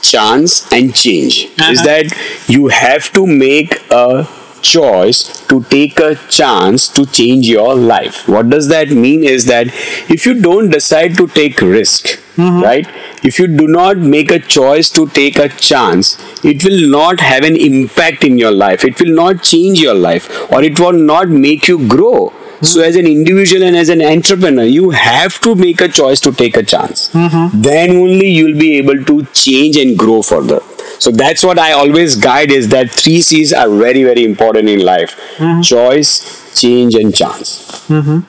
chance, 0.02 0.72
and 0.72 0.96
change. 0.96 1.46
Is 1.46 1.80
Uh-huh. 1.80 1.86
that 1.92 2.06
you 2.48 2.68
have 2.70 3.12
to 3.20 3.26
make 3.28 3.82
a 3.92 4.28
choice 4.62 5.45
to 5.48 5.63
take 5.63 6.00
a 6.00 6.15
chance 6.28 6.88
to 6.89 7.06
change 7.06 7.48
your 7.48 7.76
life. 7.76 8.28
What 8.28 8.50
does 8.50 8.67
that 8.69 8.89
mean 8.89 9.24
is 9.24 9.45
that 9.45 9.67
if 10.10 10.26
you 10.26 10.41
don't 10.41 10.69
decide 10.69 11.17
to 11.17 11.28
take 11.28 11.62
risk, 11.62 12.19
mm-hmm. 12.36 12.62
right? 12.62 12.88
If 13.24 13.39
you 13.39 13.48
do 13.48 13.67
not 13.67 13.98
make 13.98 14.32
a 14.32 14.39
choice 14.39 14.89
to 14.91 15.08
take 15.08 15.38
a 15.38 15.50
chance, 15.50 16.17
it 16.43 16.63
will 16.63 16.89
not 16.89 17.19
have 17.19 17.43
an 17.43 17.56
impact 17.56 18.24
in 18.24 18.38
your 18.38 18.52
life. 18.52 18.86
It 18.86 19.00
will 19.00 19.13
not 19.13 19.43
change 19.43 19.80
your 19.80 19.93
life 19.95 20.30
or 20.52 20.63
it 20.63 20.80
will 20.80 20.93
not 20.93 21.30
make 21.30 21.67
you 21.67 21.88
grow. 21.88 22.34
So, 22.62 22.82
as 22.82 22.95
an 22.95 23.08
individual 23.08 23.63
and 23.63 23.76
as 23.76 23.89
an 23.89 24.02
entrepreneur, 24.02 24.63
you 24.63 24.89
have 24.89 25.39
to 25.41 25.56
make 25.56 25.80
a 25.82 25.88
choice 25.88 26.19
to 26.22 26.32
take 26.32 26.58
a 26.58 26.63
chance. 26.63 27.10
Mm-hmm. 27.10 27.62
Then 27.62 27.91
only 27.91 28.28
you'll 28.28 28.60
be 28.60 28.78
able 28.78 29.04
to 29.06 29.26
change 29.28 29.78
and 29.78 29.98
grow 29.98 30.22
further. 30.22 30.60
So 31.00 31.12
that's 31.12 31.43
what 31.43 31.58
I 31.58 31.72
always 31.72 32.17
guide 32.17 32.52
is 32.52 32.67
that 32.69 32.91
three 32.91 33.22
C's 33.22 33.54
are 33.54 33.69
very, 33.69 34.04
very 34.04 34.26
important 34.26 34.67
in 34.67 34.82
life. 34.82 35.15
Mm-hmm. 35.38 35.62
Choice, 35.62 36.60
change, 36.60 36.95
and 36.95 37.15
chance. 37.15 37.88
Mm-hmm. 37.88 38.19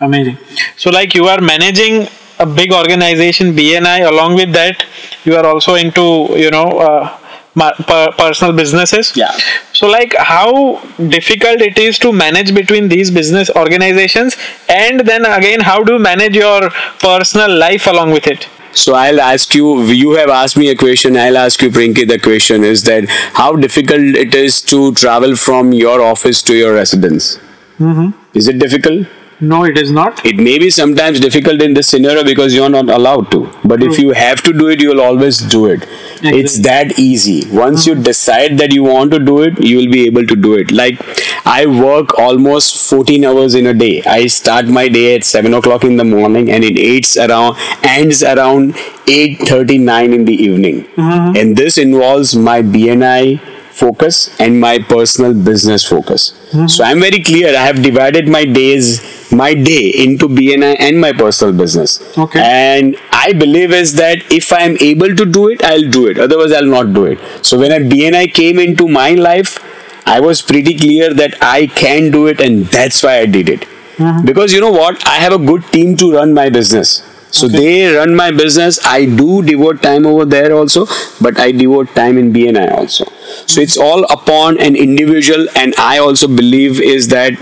Amazing. 0.00 0.38
So, 0.76 0.90
like, 0.90 1.14
you 1.14 1.26
are 1.26 1.40
managing 1.40 2.08
a 2.40 2.46
big 2.46 2.72
organization, 2.72 3.52
BNI. 3.52 4.08
Along 4.08 4.34
with 4.34 4.52
that, 4.52 4.84
you 5.24 5.36
are 5.36 5.46
also 5.46 5.74
into, 5.74 6.28
you 6.36 6.50
know, 6.50 6.66
uh, 6.78 7.17
personal 7.58 8.52
businesses. 8.52 9.12
Yeah. 9.16 9.32
So, 9.72 9.86
like, 9.86 10.14
how 10.18 10.80
difficult 11.08 11.60
it 11.60 11.78
is 11.78 11.98
to 12.00 12.12
manage 12.12 12.54
between 12.54 12.88
these 12.88 13.10
business 13.10 13.50
organizations, 13.50 14.36
and 14.68 15.00
then 15.00 15.24
again, 15.24 15.60
how 15.60 15.82
do 15.82 15.94
you 15.94 15.98
manage 15.98 16.36
your 16.36 16.70
personal 17.00 17.54
life 17.56 17.86
along 17.86 18.12
with 18.12 18.26
it? 18.26 18.48
So 18.72 18.94
I'll 18.94 19.20
ask 19.20 19.54
you, 19.54 19.82
you 19.84 20.12
have 20.12 20.28
asked 20.28 20.56
me 20.56 20.68
a 20.68 20.76
question, 20.76 21.16
I'll 21.16 21.38
ask 21.38 21.60
you, 21.62 21.70
Prinky, 21.70 22.06
the 22.06 22.18
question 22.18 22.64
is 22.64 22.82
that 22.84 23.08
how 23.34 23.56
difficult 23.56 24.00
it 24.00 24.34
is 24.34 24.60
to 24.62 24.92
travel 24.92 25.36
from 25.36 25.72
your 25.72 26.02
office 26.02 26.42
to 26.42 26.54
your 26.54 26.74
residence? 26.74 27.38
Mm-hmm. 27.78 28.36
Is 28.36 28.46
it 28.46 28.58
difficult? 28.58 29.06
No, 29.40 29.62
it 29.62 29.78
is 29.78 29.92
not. 29.92 30.24
It 30.26 30.36
may 30.36 30.58
be 30.58 30.68
sometimes 30.68 31.20
difficult 31.20 31.62
in 31.62 31.74
this 31.74 31.88
scenario 31.88 32.24
because 32.24 32.54
you're 32.54 32.68
not 32.68 32.90
allowed 32.90 33.30
to. 33.30 33.48
But 33.64 33.84
if 33.84 33.96
you 33.98 34.10
have 34.10 34.42
to 34.42 34.52
do 34.52 34.68
it, 34.68 34.80
you'll 34.80 35.00
always 35.00 35.38
do 35.38 35.66
it. 35.66 35.86
It's 36.22 36.58
that 36.60 36.98
easy. 36.98 37.48
Once 37.50 37.86
you 37.86 37.92
uh-huh. 37.92 38.02
decide 38.02 38.58
that 38.58 38.72
you 38.72 38.82
want 38.82 39.12
to 39.12 39.20
do 39.20 39.42
it, 39.42 39.62
you 39.62 39.76
will 39.76 39.92
be 39.92 40.06
able 40.06 40.26
to 40.26 40.34
do 40.34 40.54
it. 40.54 40.72
Like 40.72 41.00
I 41.46 41.66
work 41.66 42.18
almost 42.18 42.90
14 42.90 43.24
hours 43.24 43.54
in 43.54 43.66
a 43.66 43.74
day. 43.74 44.02
I 44.02 44.26
start 44.26 44.66
my 44.66 44.88
day 44.88 45.14
at 45.14 45.22
7 45.22 45.54
o'clock 45.54 45.84
in 45.84 45.96
the 45.96 46.04
morning 46.04 46.50
and 46.50 46.64
it 46.64 46.76
ends 46.76 47.16
around 47.16 47.56
ends 47.84 48.24
around 48.24 48.74
8:39 49.06 50.12
in 50.12 50.24
the 50.24 50.34
evening. 50.34 50.84
Uh-huh. 50.96 51.32
And 51.36 51.56
this 51.56 51.78
involves 51.78 52.34
my 52.34 52.60
BNI 52.62 53.40
focus 53.78 54.18
and 54.40 54.60
my 54.60 54.78
personal 54.78 55.34
business 55.48 55.84
focus. 55.84 56.30
Hmm. 56.52 56.66
So 56.66 56.84
I'm 56.84 57.00
very 57.00 57.22
clear. 57.22 57.48
I 57.56 57.64
have 57.66 57.82
divided 57.82 58.28
my 58.28 58.44
days, 58.44 59.32
my 59.32 59.54
day 59.54 59.92
into 60.04 60.28
BNI 60.28 60.76
and 60.78 61.00
my 61.00 61.12
personal 61.12 61.54
business. 61.62 61.96
Okay. 62.18 62.40
And 62.42 62.96
I 63.12 63.32
believe 63.32 63.72
is 63.72 63.94
that 63.94 64.32
if 64.32 64.52
I'm 64.52 64.76
able 64.80 65.14
to 65.14 65.24
do 65.24 65.48
it, 65.48 65.64
I'll 65.64 65.88
do 65.98 66.06
it. 66.06 66.18
Otherwise, 66.18 66.52
I'll 66.52 66.72
not 66.76 66.94
do 66.94 67.04
it. 67.06 67.18
So 67.44 67.58
when 67.58 67.72
a 67.72 67.80
BNI 67.94 68.32
came 68.32 68.58
into 68.58 68.88
my 68.88 69.10
life, 69.12 69.58
I 70.06 70.20
was 70.20 70.40
pretty 70.40 70.74
clear 70.78 71.12
that 71.14 71.34
I 71.42 71.66
can 71.66 72.10
do 72.10 72.26
it, 72.28 72.40
and 72.40 72.64
that's 72.66 73.02
why 73.02 73.18
I 73.18 73.26
did 73.26 73.48
it. 73.50 73.64
Hmm. 73.98 74.24
Because 74.24 74.52
you 74.52 74.60
know 74.60 74.72
what? 74.72 75.06
I 75.06 75.16
have 75.16 75.32
a 75.32 75.38
good 75.38 75.64
team 75.72 75.96
to 75.98 76.12
run 76.12 76.32
my 76.32 76.48
business. 76.48 77.02
So 77.30 77.46
they 77.46 77.94
run 77.94 78.14
my 78.14 78.30
business. 78.30 78.78
I 78.86 79.04
do 79.04 79.42
devote 79.42 79.82
time 79.82 80.06
over 80.06 80.24
there 80.24 80.52
also, 80.54 80.86
but 81.20 81.38
I 81.38 81.52
devote 81.52 81.94
time 81.94 82.16
in 82.16 82.32
BNI 82.32 82.72
also. 82.72 83.04
So 83.46 83.60
it's 83.60 83.76
all 83.76 84.04
upon 84.04 84.60
an 84.60 84.76
individual, 84.76 85.46
and 85.56 85.74
I 85.78 85.98
also 85.98 86.28
believe 86.28 86.80
is 86.80 87.08
that 87.08 87.32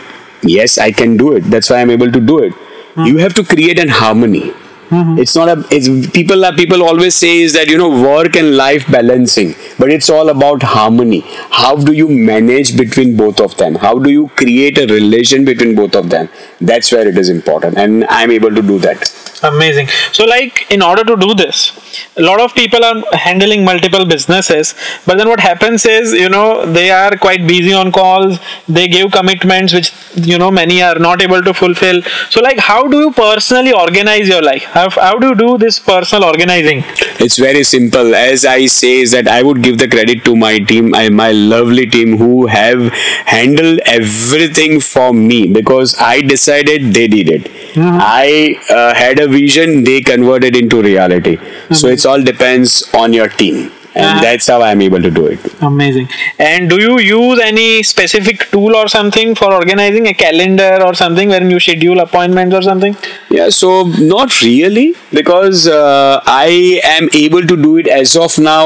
yes, 0.43 0.79
I 0.79 0.93
can 0.93 1.17
do 1.17 1.33
it. 1.35 1.41
That's 1.45 1.71
why 1.71 1.81
I'm 1.81 1.91
able 1.91 2.11
to 2.13 2.21
do 2.21 2.39
it. 2.41 2.55
You 2.97 3.19
have 3.19 3.35
to 3.35 3.45
create 3.45 3.79
an 3.79 3.89
harmony. 3.89 4.53
Mm-hmm. 4.91 5.19
It's 5.19 5.35
not 5.35 5.49
a. 5.49 5.65
It's 5.71 5.89
people 6.11 6.45
are 6.45 6.53
people 6.53 6.83
always 6.83 7.17
say 7.17 7.41
is 7.41 7.55
that 7.55 7.69
you 7.69 7.77
know 7.77 7.91
work 7.91 8.37
and 8.37 8.57
life 8.57 8.89
balancing, 8.91 9.55
but 9.81 9.91
it's 9.91 10.09
all 10.09 10.29
about 10.29 10.63
harmony. 10.63 11.23
How 11.51 11.75
do 11.75 11.93
you 11.93 12.09
manage 12.09 12.77
between 12.77 13.17
both 13.17 13.41
of 13.41 13.57
them? 13.57 13.75
How 13.75 13.99
do 13.99 14.11
you 14.11 14.29
create 14.37 14.79
a 14.79 14.87
relation 14.87 15.45
between 15.45 15.75
both 15.75 15.97
of 15.97 16.11
them? 16.11 16.29
That's 16.61 16.93
where 16.93 17.09
it 17.09 17.19
is 17.19 17.29
important, 17.29 17.77
and 17.77 18.05
I'm 18.05 18.31
able 18.31 18.55
to 18.55 18.63
do 18.63 18.79
that. 18.81 19.13
Amazing. 19.43 19.89
So, 20.13 20.25
like, 20.25 20.71
in 20.71 20.83
order 20.83 21.05
to 21.05 21.17
do 21.17 21.35
this, 21.35 21.73
a 22.17 22.23
lot 22.23 22.41
of 22.41 22.55
people 22.55 22.85
are 22.85 23.03
handling 23.13 23.65
multiple 23.65 24.07
businesses, 24.07 24.75
but 25.05 25.19
then 25.19 25.29
what 25.29 25.41
happens 25.41 25.85
is, 25.85 26.13
you 26.13 26.29
know, 26.29 26.65
they 26.65 26.91
are 26.91 27.17
quite 27.17 27.47
busy 27.47 27.73
on 27.73 27.93
calls, 27.93 28.39
they 28.69 28.89
give 28.89 29.13
commitments 29.13 29.75
which, 29.75 29.93
you 30.15 30.39
know, 30.39 30.51
many 30.51 30.83
are 30.83 30.99
not 30.99 31.23
able 31.23 31.43
to 31.43 31.53
fulfill. 31.53 32.01
So, 32.31 32.41
like, 32.41 32.59
how 32.59 32.87
do 32.89 32.99
you 32.99 33.11
personally 33.11 33.73
organize 33.73 34.29
your 34.29 34.43
life? 34.43 34.65
How, 34.77 34.91
how 34.91 35.19
do 35.19 35.29
you 35.29 35.35
do 35.35 35.57
this 35.59 35.79
personal 35.79 36.25
organizing? 36.25 36.85
It's 37.19 37.39
very 37.39 37.63
simple. 37.65 38.15
As 38.15 38.45
I 38.45 38.67
say, 38.67 39.01
is 39.01 39.13
that 39.13 39.27
I 39.27 39.43
would 39.43 39.63
give 39.63 39.79
the 39.79 39.89
credit 39.89 40.23
to 40.27 40.37
my 40.37 40.59
team, 40.59 40.95
I, 40.95 41.09
my 41.09 41.33
lovely 41.33 41.87
team 41.87 42.19
who 42.19 42.47
have 42.47 42.93
handled 43.37 43.81
everything 43.87 44.81
for 44.81 45.13
me 45.15 45.47
because 45.47 45.97
I 45.99 46.21
decided 46.21 46.93
they 46.93 47.09
did 47.09 47.29
it. 47.37 47.49
I 47.79 48.61
uh, 48.71 48.95
had 48.95 49.19
a 49.19 49.29
vision, 49.29 49.85
they 49.85 50.01
converted 50.03 50.55
into 50.57 50.83
reality. 50.83 51.39
So 51.73 51.89
it's 51.89 52.05
all 52.05 52.23
depends 52.23 52.93
on 52.95 53.13
your 53.15 53.29
team, 53.29 53.71
and 53.97 54.05
Uh-huh. 54.07 54.21
that's 54.25 54.47
how 54.53 54.63
I'm 54.63 54.83
able 54.87 55.03
to 55.03 55.11
do 55.11 55.27
it. 55.27 55.41
Amazing. 55.63 56.09
And 56.39 56.69
do 56.73 56.77
you 56.81 56.99
use 57.01 57.41
any 57.45 57.83
specific 57.83 58.45
tool 58.51 58.77
or 58.77 58.89
something 58.89 59.35
for 59.35 59.53
organizing 59.55 60.07
a 60.09 60.15
calendar 60.15 60.73
or 60.87 60.95
something 60.95 61.29
wherein 61.35 61.51
you 61.51 61.61
schedule 61.67 62.01
appointments 62.01 62.55
or 62.55 62.63
something? 62.63 62.97
Yeah, 63.31 63.49
so 63.61 63.71
not 64.17 64.41
really 64.43 64.95
because 65.13 65.67
uh, 65.67 66.21
I 66.27 66.81
am 66.85 67.09
able 67.25 67.47
to 67.53 67.57
do 67.67 67.77
it 67.79 67.89
as 67.89 68.17
of 68.17 68.39
now 68.39 68.65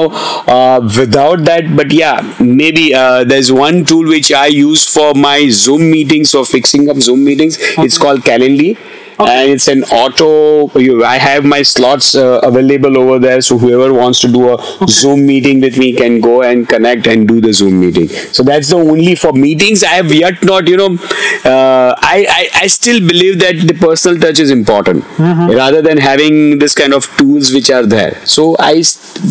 uh, 0.57 0.81
without 0.99 1.45
that. 1.51 1.75
But 1.77 1.93
yeah, 1.93 2.21
maybe 2.41 2.95
uh, 2.95 3.25
there's 3.25 3.53
one 3.53 3.85
tool 3.85 4.09
which 4.17 4.33
I 4.33 4.47
use 4.47 4.87
for 4.99 5.15
my 5.15 5.49
Zoom 5.51 5.91
meetings 5.91 6.35
or 6.35 6.45
fixing 6.45 6.89
up 6.89 6.97
Zoom 6.97 7.25
meetings. 7.25 7.59
It's 7.79 7.99
called 7.99 8.21
Calendly. 8.23 8.77
And 9.27 9.51
it's 9.51 9.69
an 9.69 9.85
auto. 9.85 10.71
You, 10.79 11.05
I 11.05 11.17
have 11.19 11.45
my 11.45 11.63
slots 11.63 12.15
uh, 12.15 12.41
available 12.43 12.97
over 12.99 13.19
there, 13.19 13.41
so 13.41 13.59
whoever 13.59 13.93
wants 13.93 14.21
to 14.21 14.29
do 14.29 14.53
a 14.55 14.87
Zoom 14.89 15.27
meeting 15.27 15.61
with 15.61 15.77
me 15.79 15.93
can 15.93 16.21
go 16.21 16.43
and 16.43 16.69
connect 16.69 17.07
and 17.07 17.27
do 17.29 17.41
the 17.41 17.53
Zoom 17.53 17.81
meeting. 17.81 18.09
So 18.09 18.43
that's 18.43 18.71
the 18.71 18.77
only 18.77 19.15
for 19.15 19.33
meetings. 19.33 19.83
I 19.85 19.95
have 20.01 20.13
yet 20.13 20.43
not, 20.45 20.69
you 20.69 20.77
know, 20.77 20.99
uh, 21.45 21.95
I, 22.17 22.19
I 22.39 22.43
I 22.63 22.67
still 22.67 23.01
believe 23.11 23.39
that 23.41 23.57
the 23.71 23.77
personal 23.87 24.21
touch 24.25 24.39
is 24.45 24.51
important 24.51 25.05
rather 25.61 25.81
than 25.89 25.99
having 25.99 26.59
this 26.59 26.75
kind 26.75 26.95
of 26.99 27.07
tools 27.19 27.53
which 27.57 27.71
are 27.71 27.87
there. 27.87 28.13
So 28.27 28.57
I, 28.59 28.83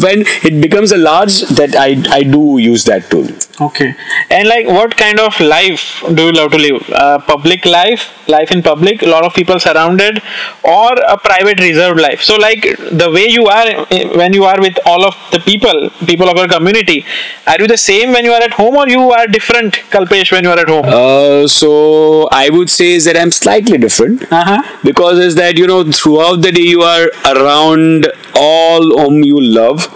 when 0.06 0.24
it 0.50 0.62
becomes 0.62 0.92
a 0.92 0.98
large, 0.98 1.42
that 1.62 1.76
I 1.76 1.90
I 2.20 2.24
do 2.24 2.44
use 2.58 2.86
that 2.92 3.10
tool. 3.12 3.30
Okay. 3.62 3.94
And 4.30 4.48
like, 4.48 4.68
what 4.68 4.96
kind 4.96 5.20
of 5.20 5.38
life 5.40 5.82
do 6.14 6.28
you 6.28 6.32
love 6.32 6.52
to 6.52 6.58
live? 6.58 6.90
Uh, 6.90 7.20
public 7.20 7.66
life, 7.66 8.04
life 8.30 8.52
in 8.52 8.62
public, 8.64 9.02
a 9.02 9.08
lot 9.08 9.26
of 9.26 9.34
people 9.34 9.60
surrounded, 9.60 10.22
or 10.64 10.94
a 11.16 11.18
private 11.18 11.60
reserved 11.60 12.00
life? 12.00 12.22
So, 12.22 12.38
like, 12.38 12.62
the 13.04 13.10
way 13.14 13.26
you 13.28 13.48
are 13.48 13.68
eh, 13.92 14.06
when 14.22 14.34
you 14.34 14.46
are 14.46 14.60
with 14.68 14.80
all 14.86 15.04
of 15.10 15.18
the 15.34 15.42
people, 15.50 15.90
people 16.12 16.30
of 16.30 16.38
your 16.38 16.48
community, 16.48 17.06
are 17.48 17.58
you 17.60 17.68
the 17.68 17.78
same 17.78 18.14
when 18.14 18.24
you 18.24 18.32
are 18.32 18.42
at 18.42 18.54
home, 18.62 18.78
or 18.78 18.88
you 18.88 19.12
are 19.12 19.28
different, 19.28 19.74
Kalpesh, 19.96 20.32
when 20.32 20.46
you 20.46 20.52
are 20.52 20.60
at 20.60 20.70
home? 20.70 20.86
Uh, 20.86 21.48
so 21.48 22.30
I 22.32 22.50
would 22.50 22.69
say 22.70 22.90
is 22.94 23.06
that 23.06 23.18
I'm 23.18 23.32
slightly 23.32 23.78
different. 23.78 24.24
Uh 24.32 24.44
huh. 24.50 24.62
because 24.84 25.20
is 25.20 25.36
that 25.36 25.58
you 25.58 25.68
know 25.72 25.80
throughout 26.00 26.42
the 26.48 26.52
day 26.52 26.68
you 26.76 26.82
are 26.82 27.08
around 27.34 28.08
all 28.36 28.84
whom 29.00 29.24
you 29.24 29.40
love 29.42 29.88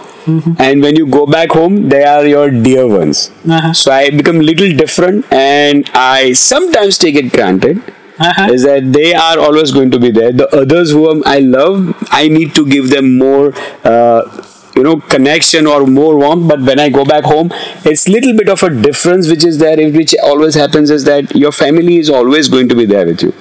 and 0.66 0.80
when 0.86 0.96
you 0.96 1.06
go 1.14 1.22
back 1.32 1.50
home 1.58 1.74
they 1.94 2.02
are 2.10 2.26
your 2.26 2.44
dear 2.66 2.84
ones 2.92 3.18
Uh-huh. 3.56 3.72
so 3.80 3.90
i 3.96 4.08
become 4.20 4.38
little 4.50 4.70
different 4.82 5.26
and 5.40 5.90
i 6.02 6.32
sometimes 6.44 6.98
take 7.04 7.18
it 7.22 7.28
granted 7.38 7.82
Uh-huh. 8.26 8.46
is 8.54 8.62
that 8.66 8.84
they 8.96 9.08
are 9.26 9.36
always 9.44 9.70
going 9.76 9.90
to 9.94 9.98
be 10.06 10.10
there 10.18 10.32
the 10.40 10.46
others 10.62 10.90
whom 10.96 11.22
i 11.30 11.38
love 11.54 11.78
i 12.18 12.22
need 12.36 12.54
to 12.58 12.62
give 12.74 12.90
them 12.94 13.06
more 13.22 13.46
uh, 13.92 14.20
you 14.76 14.82
know 14.82 14.96
connection 15.14 15.66
or 15.66 15.86
more 15.86 16.16
warmth 16.18 16.48
but 16.48 16.60
when 16.68 16.80
i 16.84 16.88
go 16.88 17.04
back 17.04 17.24
home 17.24 17.50
it's 17.90 18.08
little 18.08 18.36
bit 18.36 18.48
of 18.48 18.62
a 18.62 18.70
difference 18.86 19.28
which 19.28 19.44
is 19.44 19.58
there 19.58 19.76
which 19.96 20.14
always 20.22 20.54
happens 20.54 20.90
is 20.90 21.04
that 21.04 21.34
your 21.36 21.52
family 21.52 21.98
is 21.98 22.10
always 22.10 22.48
going 22.48 22.68
to 22.68 22.74
be 22.74 22.84
there 22.84 23.06
with 23.06 23.22
you. 23.22 23.32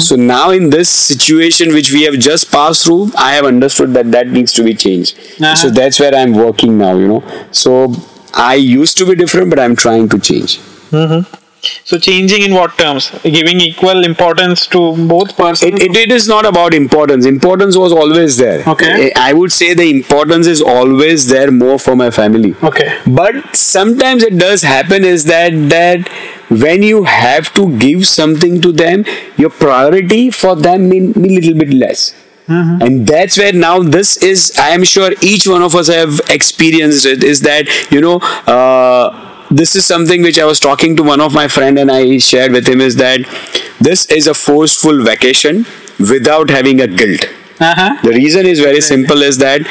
So 0.00 0.16
now 0.16 0.50
in 0.50 0.70
this 0.70 0.88
situation 0.90 1.72
which 1.72 1.92
we 1.92 2.02
have 2.02 2.14
just 2.18 2.50
passed 2.50 2.84
through 2.84 3.10
i 3.16 3.32
have 3.34 3.44
understood 3.44 3.94
that 3.94 4.10
that 4.12 4.28
needs 4.28 4.52
to 4.54 4.64
be 4.64 4.74
changed. 4.74 5.16
Uh-huh. 5.18 5.54
so 5.54 5.70
that's 5.70 6.00
where 6.00 6.14
i'm 6.14 6.32
working 6.32 6.76
now 6.78 6.96
you 6.96 7.08
know. 7.08 7.22
So 7.52 7.92
i 8.34 8.54
used 8.54 8.98
to 8.98 9.06
be 9.06 9.14
different 9.14 9.50
but 9.50 9.58
i'm 9.60 9.76
trying 9.76 10.08
to 10.08 10.18
change 10.18 10.58
So, 11.84 11.98
changing 11.98 12.42
in 12.42 12.54
what 12.54 12.76
terms? 12.78 13.10
Giving 13.22 13.60
equal 13.60 14.04
importance 14.04 14.66
to 14.68 14.96
both 15.08 15.36
persons? 15.36 15.72
it, 15.80 15.82
it, 15.90 15.96
it 15.96 16.12
is 16.12 16.26
not 16.28 16.46
about 16.46 16.74
importance 16.74 17.26
importance 17.26 17.76
was 17.76 17.92
always 17.92 18.36
there 18.36 18.62
Okay. 18.74 19.12
i 19.16 19.30
I 19.30 19.32
would 19.38 19.52
say 19.56 19.68
the 19.80 19.88
importance 19.90 20.46
is 20.52 20.60
always 20.74 21.26
there 21.32 21.50
more 21.58 21.78
for 21.86 21.94
my 22.02 22.10
family 22.18 22.54
Okay. 22.68 22.86
but 23.20 23.36
sometimes 23.56 24.22
it 24.28 24.38
does 24.38 24.62
happen 24.70 25.04
is 25.10 25.24
that 25.32 25.58
that 25.74 26.08
when 26.64 26.82
you 26.82 27.04
have 27.04 27.52
to 27.58 27.66
give 27.84 28.06
something 28.12 28.60
to 28.66 28.72
them 28.82 29.04
your 29.44 29.50
priority 29.64 30.22
for 30.30 30.54
them 30.68 30.88
may 30.94 31.00
be 31.26 31.36
a 31.36 31.40
little 31.40 31.58
bit 31.64 31.72
less 31.84 32.06
and 32.84 33.06
that's 33.06 33.38
where 33.38 33.52
now 33.52 33.74
this 33.96 34.16
is 34.28 34.44
i 34.58 34.70
am 34.76 34.84
sure 34.92 35.10
each 35.32 35.46
one 35.46 35.62
of 35.66 35.76
us 35.80 35.90
have 35.96 36.20
experienced 36.36 37.06
it 37.10 37.22
is 37.32 37.42
that 37.42 37.68
you 37.92 38.00
know 38.06 38.16
uh, 38.54 39.29
this 39.50 39.74
is 39.76 39.84
something 39.84 40.22
which 40.22 40.38
i 40.38 40.44
was 40.44 40.60
talking 40.60 40.96
to 40.96 41.02
one 41.02 41.20
of 41.20 41.34
my 41.34 41.46
friend 41.48 41.78
and 41.78 41.90
i 41.90 42.18
shared 42.18 42.52
with 42.52 42.68
him 42.68 42.80
is 42.80 42.96
that 42.96 43.20
this 43.80 44.06
is 44.06 44.26
a 44.26 44.34
forceful 44.34 45.02
vacation 45.02 45.64
without 46.12 46.50
having 46.58 46.80
a 46.80 46.88
guilt 47.02 47.26
Uh 47.64 47.70
huh. 47.78 47.88
the 48.04 48.10
reason 48.12 48.46
is 48.50 48.60
very 48.64 48.78
simple 48.84 49.22
is 49.24 49.38
that 49.40 49.64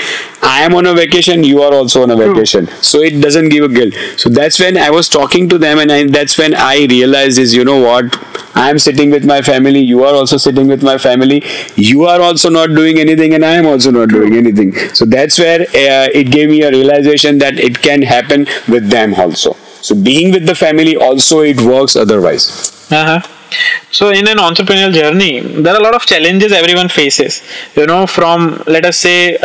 I 0.50 0.58
am 0.66 0.74
on 0.80 0.88
a 0.90 0.92
vacation, 0.98 1.44
you 1.46 1.62
are 1.68 1.72
also 1.78 2.02
on 2.04 2.12
a 2.16 2.18
vacation. 2.20 2.68
So 2.90 3.00
it 3.08 3.16
doesn't 3.24 3.50
give 3.54 3.64
a 3.68 3.70
guilt. 3.78 3.96
So 4.24 4.30
that's 4.38 4.60
when 4.64 4.78
I 4.84 4.90
was 4.98 5.10
talking 5.16 5.48
to 5.54 5.58
them 5.64 5.82
and 5.84 5.94
I, 5.96 5.98
that's 6.18 6.36
when 6.42 6.56
I 6.66 6.76
realized 6.94 7.42
is, 7.46 7.56
you 7.60 7.66
know 7.70 7.78
what, 7.86 8.20
I 8.66 8.66
am 8.74 8.80
sitting 8.86 9.16
with 9.16 9.26
my 9.32 9.40
family, 9.50 9.82
you 9.94 10.04
are 10.10 10.14
also 10.20 10.40
sitting 10.46 10.68
with 10.74 10.86
my 10.90 10.98
family, 11.08 11.40
you 11.88 12.06
are 12.14 12.20
also 12.28 12.52
not 12.60 12.76
doing 12.82 13.00
anything 13.06 13.34
and 13.40 13.50
I 13.54 13.56
am 13.64 13.72
also 13.74 13.96
not 13.98 14.10
doing 14.18 14.38
anything. 14.44 14.72
So 15.02 15.10
that's 15.18 15.40
where 15.46 15.62
uh, 15.62 16.22
it 16.22 16.30
gave 16.38 16.50
me 16.56 16.62
a 16.70 16.72
realization 16.78 17.40
that 17.46 17.60
it 17.70 17.82
can 17.90 18.08
happen 18.14 18.48
with 18.78 18.90
them 18.98 19.16
also. 19.26 19.58
So 19.82 19.96
being 19.96 20.32
with 20.32 20.46
the 20.46 20.56
family 20.56 20.96
also 20.96 21.42
it 21.42 21.62
works 21.62 21.96
otherwise. 21.96 22.46
Uh-huh. 22.92 23.22
So 23.92 24.10
in 24.10 24.28
an 24.28 24.38
entrepreneurial 24.38 24.94
journey, 24.94 25.40
there 25.40 25.74
are 25.74 25.80
a 25.80 25.84
lot 25.84 25.96
of 25.96 26.06
challenges 26.06 26.52
everyone 26.52 26.90
faces. 26.90 27.42
You 27.76 27.88
know, 27.88 28.06
from 28.06 28.62
let 28.68 28.86
us 28.86 28.98
say 28.98 29.38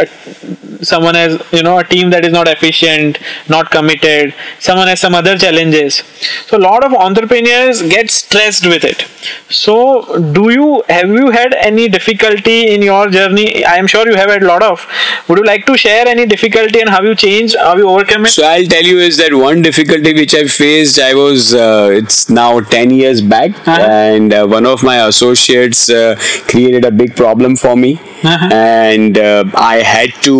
someone 0.82 1.14
has 1.14 1.40
you 1.52 1.62
know 1.62 1.78
a 1.78 1.84
team 1.84 2.10
that 2.10 2.24
is 2.24 2.32
not 2.32 2.48
efficient, 2.48 3.18
not 3.48 3.70
committed. 3.70 4.34
Someone 4.58 4.88
has 4.88 5.00
some 5.00 5.14
other 5.14 5.36
challenges. 5.38 6.02
So 6.46 6.56
a 6.56 6.62
lot 6.70 6.84
of 6.84 6.92
entrepreneurs 6.94 7.82
get 7.82 8.10
stressed 8.10 8.66
with 8.66 8.84
it. 8.84 9.06
So 9.50 10.18
do 10.32 10.50
you 10.50 10.82
have 10.88 11.08
you 11.08 11.30
had 11.30 11.54
any 11.54 11.88
difficulty 11.88 12.72
in 12.74 12.82
your 12.82 13.08
journey? 13.08 13.64
I 13.64 13.76
am 13.76 13.86
sure 13.86 14.06
you 14.08 14.16
have 14.16 14.30
had 14.30 14.42
a 14.42 14.46
lot 14.46 14.62
of, 14.62 14.86
would 15.28 15.38
you 15.38 15.44
like 15.44 15.66
to 15.66 15.76
share 15.76 16.06
any 16.06 16.26
difficulty 16.26 16.80
and 16.80 16.88
how 16.88 17.02
you 17.02 17.14
changed, 17.14 17.56
how 17.58 17.76
you 17.76 17.88
overcome 17.88 18.24
it? 18.26 18.30
So 18.30 18.44
I'll 18.44 18.66
tell 18.66 18.82
you 18.84 18.98
is 18.98 19.16
that 19.18 19.32
one 19.34 19.62
difficulty 19.62 20.12
which 20.14 20.34
I 20.34 20.46
faced, 20.46 20.98
I 20.98 21.14
was 21.14 21.54
uh, 21.54 21.88
it's 21.92 22.28
now 22.28 22.60
ten 22.60 22.90
years 22.90 23.20
back, 23.20 23.50
Uh-huh. 23.66 23.80
and 23.80 24.32
uh, 24.32 24.46
one 24.46 24.66
of 24.66 24.82
my 24.82 24.96
associates 25.06 25.88
uh, 25.88 26.16
created 26.52 26.84
a 26.84 26.90
big 26.90 27.16
problem 27.16 27.56
for 27.56 27.74
me, 27.76 27.92
Uh-huh. 28.22 28.48
and 28.52 29.18
uh, 29.18 29.44
I 29.54 29.76
had 29.94 30.10
to 30.28 30.34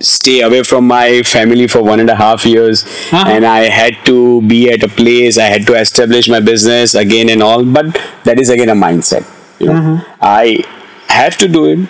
stay 0.00 0.40
away 0.48 0.62
from 0.62 0.86
my 0.86 1.22
family 1.22 1.66
for 1.74 1.82
one 1.82 2.00
and 2.04 2.10
a 2.10 2.16
half 2.22 2.44
years, 2.46 2.84
Uh-huh. 2.84 3.24
and 3.34 3.44
I 3.46 3.60
had 3.78 3.96
to 4.10 4.16
be 4.52 4.60
at 4.74 4.82
a 4.82 4.88
place. 5.00 5.38
I 5.46 5.48
had 5.54 5.66
to 5.70 5.74
establish 5.80 6.28
my 6.36 6.40
business 6.50 6.94
again 7.04 7.28
and 7.36 7.42
all, 7.48 7.64
but 7.78 7.98
that 8.28 8.40
is 8.44 8.50
again 8.56 8.68
a 8.76 8.78
mindset. 8.84 9.24
You 9.58 9.66
know, 9.72 9.78
Uh-huh. 9.80 9.96
I 10.20 10.64
have 11.20 11.36
to 11.44 11.48
do 11.56 11.64
it. 11.72 11.80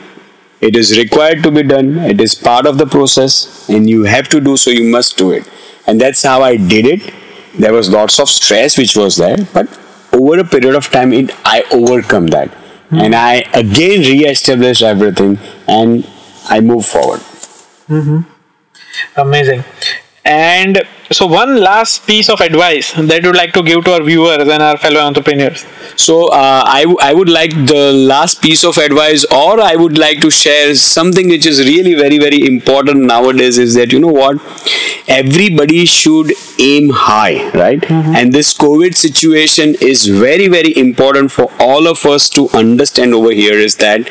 It 0.68 0.76
is 0.80 0.90
required 0.98 1.42
to 1.44 1.50
be 1.58 1.62
done. 1.74 1.88
It 2.14 2.20
is 2.26 2.34
part 2.48 2.66
of 2.70 2.78
the 2.82 2.86
process, 2.96 3.36
and 3.76 3.90
you 3.92 4.04
have 4.14 4.28
to 4.34 4.40
do 4.48 4.56
so. 4.64 4.70
You 4.80 4.84
must 4.96 5.16
do 5.22 5.30
it, 5.38 5.44
and 5.86 6.00
that's 6.06 6.22
how 6.32 6.38
I 6.48 6.56
did 6.74 6.86
it. 6.96 7.08
There 7.64 7.72
was 7.78 7.88
lots 7.94 8.18
of 8.24 8.28
stress 8.34 8.76
which 8.82 8.96
was 9.04 9.16
there, 9.22 9.38
but 9.56 9.78
over 10.18 10.38
a 10.42 10.44
period 10.52 10.76
of 10.80 10.90
time, 10.96 11.12
it 11.20 11.32
I 11.54 11.56
overcome 11.78 12.28
that, 12.36 12.54
and 13.06 13.14
I 13.22 13.42
again 13.62 14.06
re-established 14.10 14.82
everything, 14.92 15.34
and 15.76 16.06
I 16.48 16.60
move 16.60 16.86
forward. 16.86 17.20
Mm-hmm. 17.88 18.20
Amazing. 19.16 19.64
And 20.24 20.82
so, 21.12 21.26
one 21.26 21.60
last 21.60 22.06
piece 22.06 22.28
of 22.28 22.40
advice 22.40 22.92
that 22.92 23.22
you'd 23.22 23.36
like 23.36 23.52
to 23.54 23.62
give 23.62 23.84
to 23.84 23.92
our 23.94 24.02
viewers 24.02 24.48
and 24.48 24.62
our 24.62 24.76
fellow 24.76 25.00
entrepreneurs. 25.00 25.64
So 25.96 26.28
uh, 26.28 26.62
I, 26.66 26.82
w- 26.82 26.98
I 27.00 27.12
would 27.14 27.28
like 27.28 27.50
the 27.66 27.92
last 27.92 28.40
piece 28.42 28.64
of 28.64 28.78
advice, 28.78 29.24
or 29.26 29.60
I 29.60 29.76
would 29.76 29.98
like 29.98 30.20
to 30.20 30.30
share 30.30 30.74
something 30.74 31.28
which 31.28 31.46
is 31.46 31.60
really 31.60 31.94
very 31.94 32.18
very 32.18 32.46
important 32.46 33.04
nowadays. 33.04 33.58
Is 33.58 33.74
that 33.74 33.92
you 33.92 34.00
know 34.00 34.08
what, 34.08 34.36
everybody 35.08 35.84
should 35.86 36.32
aim 36.58 36.90
high, 36.90 37.50
right? 37.50 37.82
And 38.14 38.32
this 38.32 38.56
COVID 38.56 38.94
situation 38.94 39.74
is 39.80 40.06
very 40.06 40.48
very 40.48 40.76
important 40.76 41.30
for 41.30 41.50
all 41.58 41.86
of 41.86 42.04
us 42.06 42.28
to 42.30 42.48
understand 42.50 43.14
over 43.14 43.30
here. 43.32 43.54
Is 43.58 43.76
that 43.76 44.08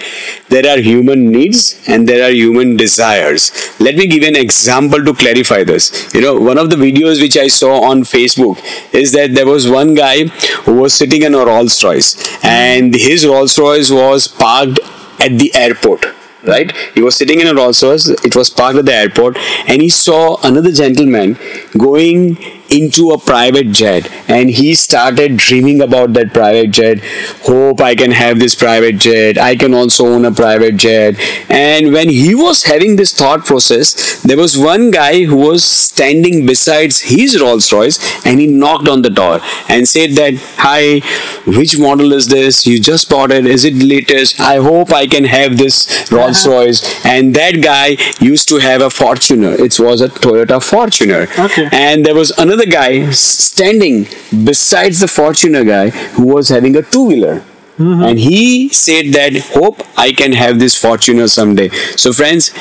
there 0.50 0.68
are 0.70 0.80
human 0.80 1.32
needs 1.32 1.82
and 1.88 2.08
there 2.08 2.24
are 2.28 2.32
human 2.32 2.76
desires. 2.78 3.52
Let 3.80 3.96
me 3.96 4.08
give 4.08 4.24
an 4.24 4.36
example 4.36 5.04
to 5.04 5.14
clarify 5.14 5.64
this. 5.64 6.14
You 6.14 6.22
know, 6.22 6.36
one 6.40 6.58
of 6.58 6.70
the 6.70 6.78
videos 6.92 7.22
which 7.22 7.38
I 7.38 7.48
saw 7.48 7.84
on 7.90 8.02
Facebook 8.02 8.60
is 8.94 9.12
that 9.14 9.34
there 9.34 9.46
was 9.46 9.70
one 9.70 9.94
guy 9.94 10.26
who 10.66 10.76
was 10.76 10.94
sitting 10.94 11.24
in 11.24 11.34
a 11.34 11.46
Rolls 11.46 11.84
Royce 11.84 12.16
and 12.44 12.94
his 12.94 13.26
Rolls 13.26 13.58
Royce 13.58 13.92
was 13.92 14.28
parked 14.28 14.80
at 15.20 15.38
the 15.38 15.54
airport. 15.56 16.06
Right, 16.44 16.76
he 16.96 17.04
was 17.04 17.16
sitting 17.16 17.40
in 17.40 17.46
a 17.46 17.54
Rolls 17.54 17.84
Royce. 17.84 18.10
It 18.10 18.36
was 18.36 18.50
parked 18.50 18.80
at 18.80 18.86
the 18.86 18.94
airport, 18.96 19.38
and 19.68 19.80
he 19.80 19.90
saw 19.90 20.38
another 20.44 20.72
gentleman 20.72 21.38
going 21.78 22.36
into 22.72 23.12
a 23.12 23.18
private 23.18 23.72
jet, 23.72 24.10
and 24.30 24.50
he 24.50 24.74
started 24.76 25.38
dreaming 25.38 25.82
about 25.82 26.14
that 26.14 26.34
private 26.34 26.72
jet. 26.72 27.00
Hope 27.44 27.82
I 27.82 27.96
can 27.96 28.12
have 28.12 28.40
this 28.40 28.56
private 28.56 28.98
jet. 28.98 29.38
I 29.38 29.56
can 29.56 29.74
also 29.74 30.08
own 30.08 30.26
a 30.26 30.32
private 30.32 30.78
jet. 30.78 31.16
And 31.50 31.92
when 31.92 32.10
he 32.10 32.34
was 32.34 32.64
having 32.64 32.96
this 32.96 33.14
thought 33.14 33.46
process, 33.46 34.22
there 34.24 34.38
was 34.38 34.58
one 34.58 34.92
guy 34.92 35.26
who 35.26 35.36
was 35.36 35.64
standing 35.64 36.46
besides 36.46 37.02
his 37.02 37.40
Rolls 37.42 37.72
Royce, 37.72 38.00
and 38.26 38.40
he 38.40 38.48
knocked 38.48 38.88
on 38.88 39.02
the 39.02 39.10
door 39.10 39.42
and 39.68 39.88
said 39.88 40.12
that, 40.12 40.36
"Hi, 40.58 41.02
which 41.46 41.78
model 41.78 42.14
is 42.14 42.28
this? 42.28 42.66
You 42.66 42.80
just 42.80 43.10
bought 43.10 43.32
it. 43.32 43.46
Is 43.46 43.66
it 43.66 43.76
latest? 43.76 44.40
I 44.40 44.58
hope 44.58 44.92
I 44.94 45.08
can 45.08 45.26
have 45.26 45.58
this 45.58 46.12
Rolls 46.12 46.46
Royce." 46.48 46.82
And 47.06 47.34
that 47.36 47.62
guy 47.62 47.98
used 48.20 48.50
to 48.50 48.58
have 48.58 48.82
a 48.82 48.90
Fortuner. 48.90 49.54
It 49.60 49.80
was 49.80 50.02
a 50.02 50.10
Toyota 50.10 50.60
Fortuner. 50.72 51.24
Okay. 51.46 51.70
And 51.72 52.06
there 52.06 52.16
was 52.16 52.32
another 52.32 52.66
guy 52.66 53.10
standing 53.12 54.08
besides 54.44 55.00
the 55.00 55.08
Fortuner 55.08 55.66
guy 55.66 55.90
who 56.18 56.28
was 56.28 56.50
having 56.50 56.76
a 56.76 56.82
two 56.82 57.06
wheeler. 57.06 57.44
Hmm. 57.78 58.04
And 58.04 58.20
he 58.20 58.70
said 58.70 59.14
that, 59.14 59.36
hope 59.54 59.82
I 59.98 60.12
can 60.12 60.34
have 60.34 60.60
this 60.60 60.80
Fortuner 60.82 61.30
someday. 61.30 61.70
So, 61.96 62.14
friends, 62.14 62.52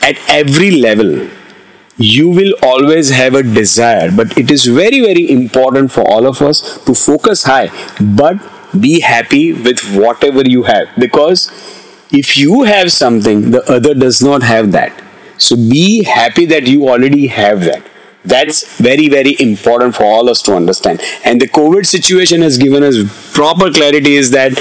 at 0.00 0.16
every 0.28 0.70
level, 0.70 1.28
you 2.00 2.30
will 2.30 2.54
always 2.62 3.10
have 3.10 3.34
a 3.34 3.42
desire, 3.42 4.10
but 4.10 4.36
it 4.38 4.50
is 4.50 4.64
very, 4.64 5.00
very 5.00 5.30
important 5.30 5.92
for 5.92 6.00
all 6.10 6.26
of 6.26 6.40
us 6.40 6.82
to 6.84 6.94
focus 6.94 7.44
high, 7.44 7.70
but 8.00 8.36
be 8.80 9.00
happy 9.00 9.52
with 9.52 9.80
whatever 9.96 10.42
you 10.42 10.62
have 10.62 10.88
because 10.98 11.50
if 12.12 12.38
you 12.38 12.62
have 12.62 12.90
something, 12.90 13.50
the 13.50 13.62
other 13.70 13.94
does 13.94 14.22
not 14.22 14.42
have 14.42 14.72
that. 14.72 15.02
So 15.38 15.56
be 15.56 16.04
happy 16.04 16.46
that 16.46 16.66
you 16.66 16.88
already 16.88 17.26
have 17.28 17.60
that. 17.64 17.86
That's 18.24 18.76
very, 18.78 19.08
very 19.08 19.36
important 19.38 19.94
for 19.94 20.04
all 20.04 20.28
us 20.28 20.42
to 20.42 20.54
understand. 20.54 21.00
And 21.24 21.40
the 21.40 21.48
COVID 21.48 21.86
situation 21.86 22.42
has 22.42 22.58
given 22.58 22.82
us 22.82 22.96
proper 23.32 23.70
clarity 23.70 24.14
is 24.14 24.30
that 24.30 24.52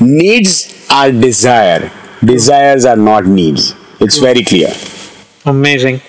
needs 0.00 0.86
are 0.90 1.10
desire, 1.10 1.90
desires 2.24 2.84
are 2.84 2.96
not 2.96 3.26
needs. 3.26 3.74
It's 4.00 4.18
very 4.18 4.44
clear. 4.44 4.72
Amazing. 5.44 6.00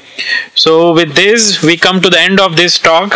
So, 0.56 0.94
with 0.94 1.16
this, 1.16 1.62
we 1.64 1.78
come 1.78 2.02
to 2.02 2.10
the 2.10 2.20
end 2.20 2.40
of 2.40 2.56
this 2.56 2.80
talk. 2.80 3.14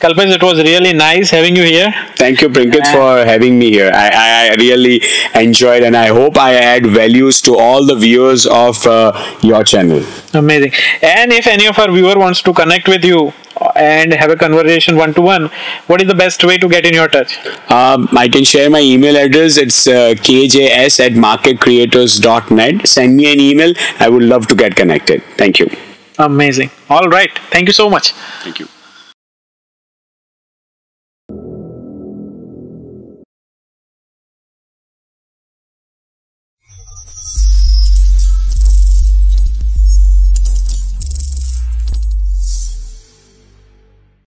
Kalpesh, 0.00 0.34
it 0.34 0.42
was 0.42 0.58
really 0.58 0.92
nice 0.92 1.30
having 1.30 1.56
you 1.56 1.64
here. 1.64 1.92
Thank 2.16 2.40
you, 2.42 2.48
Prinkit, 2.48 2.86
for 2.92 3.24
having 3.24 3.58
me 3.58 3.70
here. 3.70 3.90
I, 3.94 4.50
I 4.50 4.54
really 4.56 5.02
enjoyed 5.34 5.82
and 5.82 5.96
I 5.96 6.08
hope 6.08 6.36
I 6.36 6.54
add 6.54 6.86
values 6.86 7.40
to 7.42 7.56
all 7.56 7.86
the 7.86 7.96
viewers 7.96 8.46
of 8.46 8.84
uh, 8.86 9.12
your 9.42 9.64
channel. 9.64 10.04
Amazing. 10.34 10.72
And 11.02 11.32
if 11.32 11.46
any 11.46 11.66
of 11.66 11.78
our 11.78 11.90
viewer 11.90 12.18
wants 12.18 12.42
to 12.42 12.52
connect 12.52 12.88
with 12.88 13.04
you 13.04 13.32
and 13.76 14.12
have 14.12 14.30
a 14.30 14.36
conversation 14.36 14.96
one 14.96 15.14
to 15.14 15.22
one, 15.22 15.50
what 15.86 16.02
is 16.02 16.08
the 16.08 16.14
best 16.14 16.44
way 16.44 16.58
to 16.58 16.68
get 16.68 16.84
in 16.84 16.92
your 16.92 17.08
touch? 17.08 17.38
Um, 17.70 18.08
I 18.12 18.28
can 18.28 18.44
share 18.44 18.68
my 18.68 18.80
email 18.80 19.16
address. 19.16 19.56
It's 19.56 19.86
uh, 19.86 20.14
kjs 20.26 21.00
at 21.00 21.12
marketcreators.net. 21.12 22.86
Send 22.86 23.16
me 23.16 23.32
an 23.32 23.40
email. 23.40 23.74
I 24.00 24.08
would 24.08 24.22
love 24.24 24.48
to 24.48 24.54
get 24.54 24.76
connected. 24.76 25.22
Thank 25.36 25.60
you. 25.60 25.70
Amazing. 26.18 26.70
All 26.88 27.08
right. 27.08 27.30
Thank 27.50 27.66
you 27.66 27.72
so 27.72 27.90
much. 27.90 28.12
Thank 28.42 28.60
you. 28.60 28.68